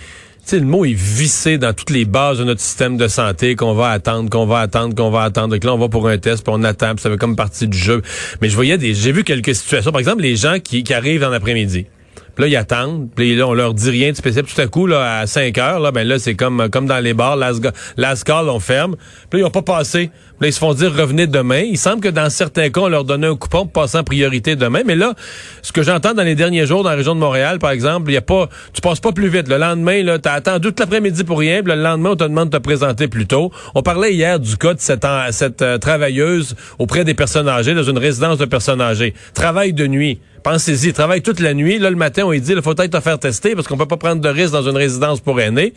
sais, 0.45 0.59
le 0.59 0.67
mot 0.67 0.85
est 0.85 0.95
vissé 0.95 1.59
dans 1.59 1.73
toutes 1.73 1.91
les 1.91 2.05
bases 2.05 2.39
de 2.39 2.45
notre 2.45 2.61
système 2.61 2.97
de 2.97 3.09
santé 3.09 3.57
qu'on 3.57 3.75
va 3.75 3.91
attendre, 3.91 4.29
qu'on 4.29 4.47
va 4.47 4.61
attendre, 4.61 4.95
qu'on 4.95 5.11
va 5.11 5.23
attendre. 5.23 5.55
Donc 5.55 5.65
là, 5.65 5.75
on 5.75 5.79
va 5.79 5.89
pour 5.89 6.07
un 6.09 6.19
test, 6.19 6.45
puis 6.45 6.55
on 6.55 6.63
attend, 6.65 6.95
puis 6.95 7.03
ça 7.03 7.11
fait 7.11 7.17
comme 7.17 7.37
partie 7.37 7.67
du 7.67 7.79
jeu. 7.79 8.03
Mais 8.41 8.49
je 8.49 8.55
voyais 8.55 8.79
des, 8.79 8.95
j'ai 8.95 9.13
vu 9.13 9.25
quelques 9.25 9.55
situations. 9.55 9.91
Par 9.91 10.01
exemple, 10.01 10.23
les 10.23 10.37
gens 10.37 10.59
qui, 10.61 10.85
qui 10.85 10.93
arrivent 10.93 11.23
dans 11.23 11.31
l'après-midi. 11.31 11.87
Puis 12.35 12.45
là, 12.45 12.49
ils 12.49 12.57
attendent. 12.57 13.09
Puis 13.15 13.37
là, 13.37 13.47
on 13.47 13.55
leur 13.55 13.75
dit 13.75 13.91
rien 13.91 14.11
de 14.11 14.17
spécial. 14.17 14.45
Tout 14.45 14.61
à 14.61 14.67
coup, 14.67 14.87
là, 14.87 15.21
à 15.21 15.27
5 15.27 15.57
heures, 15.59 15.81
là, 15.81 15.93
ben 15.93 16.07
là, 16.07 16.19
c'est 16.19 16.35
comme, 16.35 16.69
comme 16.71 16.87
dans 16.87 16.99
les 16.99 17.15
bars. 17.15 17.37
Last, 17.37 17.67
last 17.97 18.25
call, 18.25 18.49
on 18.49 18.61
ferme. 18.61 18.97
Puis 19.31 19.39
là, 19.39 19.39
ils 19.39 19.43
n'ont 19.43 19.51
pas 19.51 19.63
passé. 19.63 20.11
Puis 20.39 20.41
là, 20.41 20.49
ils 20.49 20.53
se 20.53 20.59
font 20.59 20.75
dire 20.75 20.93
revenez 20.93 21.27
demain. 21.27 21.61
Il 21.61 21.79
semble 21.79 22.01
que 22.01 22.09
dans 22.09 22.29
certains 22.31 22.71
cas, 22.71 22.83
on 22.83 22.89
leur 22.89 23.05
donnait 23.05 23.29
un 23.29 23.37
coupon 23.37 23.67
pour 23.67 23.83
passer 23.83 23.99
en 23.99 24.05
priorité 24.05 24.57
demain. 24.57 24.83
Mais 24.85 24.97
là, 24.97 25.15
ce 25.63 25.73
que 25.73 25.83
j'entends 25.83 26.15
dans 26.15 26.25
les 26.25 26.35
derniers 26.35 26.67
jours 26.67 26.83
dans 26.83 26.91
la 26.91 26.97
région 26.97 27.15
de 27.15 27.21
Montréal, 27.21 27.59
par 27.59 27.71
exemple, 27.71 28.11
il 28.11 28.15
y 28.15 28.19
a 28.19 28.23
pas, 28.23 28.49
tu 28.73 28.81
passes 28.81 29.01
pas 29.01 29.13
plus 29.13 29.29
vite. 29.29 29.49
Le 29.49 29.59
lendemain, 29.59 30.03
là, 30.03 30.19
t'as 30.19 30.33
attendu 30.33 30.69
toute 30.69 30.81
l'après-midi 30.81 31.23
pour 31.23 31.39
rien. 31.39 31.63
Puis 31.63 31.73
le 31.73 31.83
lendemain, 31.83 32.11
on 32.11 32.17
te 32.17 32.25
demande 32.25 32.51
de 32.51 32.59
te 32.59 32.63
présenter 32.63 33.07
plus 33.07 33.27
tôt. 33.27 33.53
On 33.75 33.83
parlait 33.83 34.13
hier 34.13 34.41
du 34.41 34.57
cas 34.57 34.75
de 34.75 34.81
cette, 34.81 35.07
cette 35.31 35.63
euh, 35.63 35.79
travailleuse 35.79 36.57
auprès 36.79 37.05
des 37.05 37.15
personnes 37.15 37.49
âgées 37.49 37.75
dans 37.75 37.83
une 37.83 37.99
résidence 37.99 38.39
de 38.39 38.45
personnes 38.45 38.81
âgées. 38.81 39.15
Travail 39.35 39.73
de 39.73 39.87
nuit. 39.87 40.21
Pensez-y, 40.45 40.93
travaille 40.93 41.23
toute 41.23 41.41
la 41.41 41.55
nuit. 41.55 41.79
Là, 41.79 41.89
le 41.89 41.97
matin, 41.97 42.25
on 42.27 42.31
lui 42.31 42.41
dit, 42.43 42.53
il 42.53 42.61
faut 42.61 42.75
peut-être 42.75 42.93
te 42.93 43.01
faire 43.01 43.19
tester 43.19 43.55
parce 43.55 43.67
qu'on 43.67 43.79
peut 43.79 43.87
pas 43.87 43.97
prendre 43.97 44.21
de 44.21 44.29
risque 44.29 44.53
dans 44.53 44.69
une 44.69 44.77
résidence 44.77 45.21
pour 45.21 45.41
aînés 45.41 45.73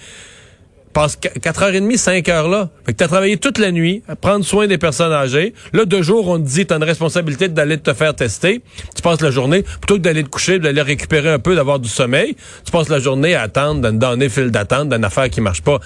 passe 0.98 1.16
4h30, 1.16 1.96
5 1.96 2.27
heures 2.30 2.50
là. 2.50 2.70
Fait 2.84 2.92
que 2.92 2.98
t'as 2.98 3.08
travaillé 3.08 3.38
toute 3.38 3.60
la 3.60 3.72
nuit 3.72 4.01
à 4.08 4.16
prendre 4.16 4.44
soin 4.44 4.66
des 4.66 4.80
personnes 4.80 5.13
âgées. 5.13 5.54
Là, 5.72 5.86
deux 5.86 6.01
jours, 6.01 6.27
on 6.27 6.39
te 6.39 6.48
dit 6.48 6.66
t'as 6.66 6.77
une 6.77 6.84
responsabilité 6.84 7.50
d'aller 7.50 7.77
te 7.77 7.94
faire 7.94 8.16
tester. 8.16 8.63
Tu 8.96 9.04
passes 9.04 9.22
la 9.22 9.30
journée, 9.30 9.62
plutôt 9.62 9.98
que 9.98 10.00
d'aller 10.00 10.24
te 10.24 10.30
coucher, 10.30 10.58
d'aller 10.58 10.82
récupérer 10.82 11.30
un 11.30 11.38
peu, 11.38 11.54
d'avoir 11.54 11.77
du 11.77 11.88
sommeil, 11.88 12.36
tu 12.66 12.72
passes 12.72 12.89
la 12.89 12.98
journée 12.98 13.36
à 13.36 13.44
attendre, 13.44 13.82
dans 13.82 13.94
donner 13.94 14.27
fil 14.27 14.50
d'attente 14.50 14.89
d'une 14.89 15.06
affaire 15.06 15.30
qui 15.30 15.39
marche 15.39 15.62
pas. 15.62 15.80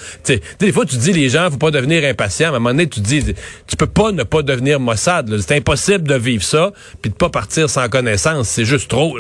des 0.60 0.72
fois, 0.72 0.86
tu 0.86 0.96
dis 0.96 1.12
les 1.12 1.28
gens, 1.28 1.52
faut 1.52 1.58
pas 1.58 1.72
devenir 1.72 2.06
impatient. 2.06 2.54
À 2.54 2.56
un 2.56 2.60
moment 2.60 2.70
donné, 2.70 2.88
tu 2.88 3.02
dis, 3.02 3.36
tu 3.68 3.76
peux 3.76 3.88
pas 3.88 4.14
ne 4.14 4.24
pas 4.24 4.44
devenir 4.44 4.80
Mossad. 4.80 5.30
C'est 5.42 5.58
impossible 5.58 6.08
de 6.08 6.16
vivre 6.16 6.44
ça, 6.44 6.72
puis 7.02 7.12
de 7.12 7.16
pas 7.18 7.30
partir 7.30 7.70
sans 7.70 7.90
connaissance. 7.90 8.48
C'est 8.48 8.64
juste 8.64 8.90
trop. 8.90 9.18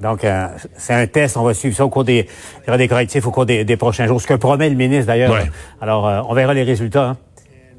Donc, 0.00 0.24
euh, 0.24 0.48
c'est 0.76 0.94
un 0.94 1.06
test. 1.06 1.36
On 1.36 1.42
va 1.42 1.54
suivre 1.54 1.76
ça 1.76 1.84
au 1.84 1.88
cours 1.88 2.04
des, 2.04 2.26
il 2.62 2.66
y 2.66 2.68
aura 2.68 2.78
des 2.78 2.88
correctifs 2.88 3.26
au 3.26 3.30
cours 3.30 3.46
des, 3.46 3.76
prochains 3.76 4.06
jours. 4.06 4.20
Ce 4.20 4.26
que 4.26 4.34
promet 4.34 4.68
le 4.68 4.76
ministre, 4.76 5.06
d'ailleurs. 5.06 5.34
Alors, 5.80 6.06
euh, 6.06 6.22
on 6.28 6.34
verra 6.34 6.54
les 6.54 6.62
résultats. 6.62 7.10
Hein. 7.10 7.16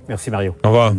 Merci, 0.07 0.31
Mario. 0.31 0.55
Au 0.63 0.69
revoir. 0.69 0.93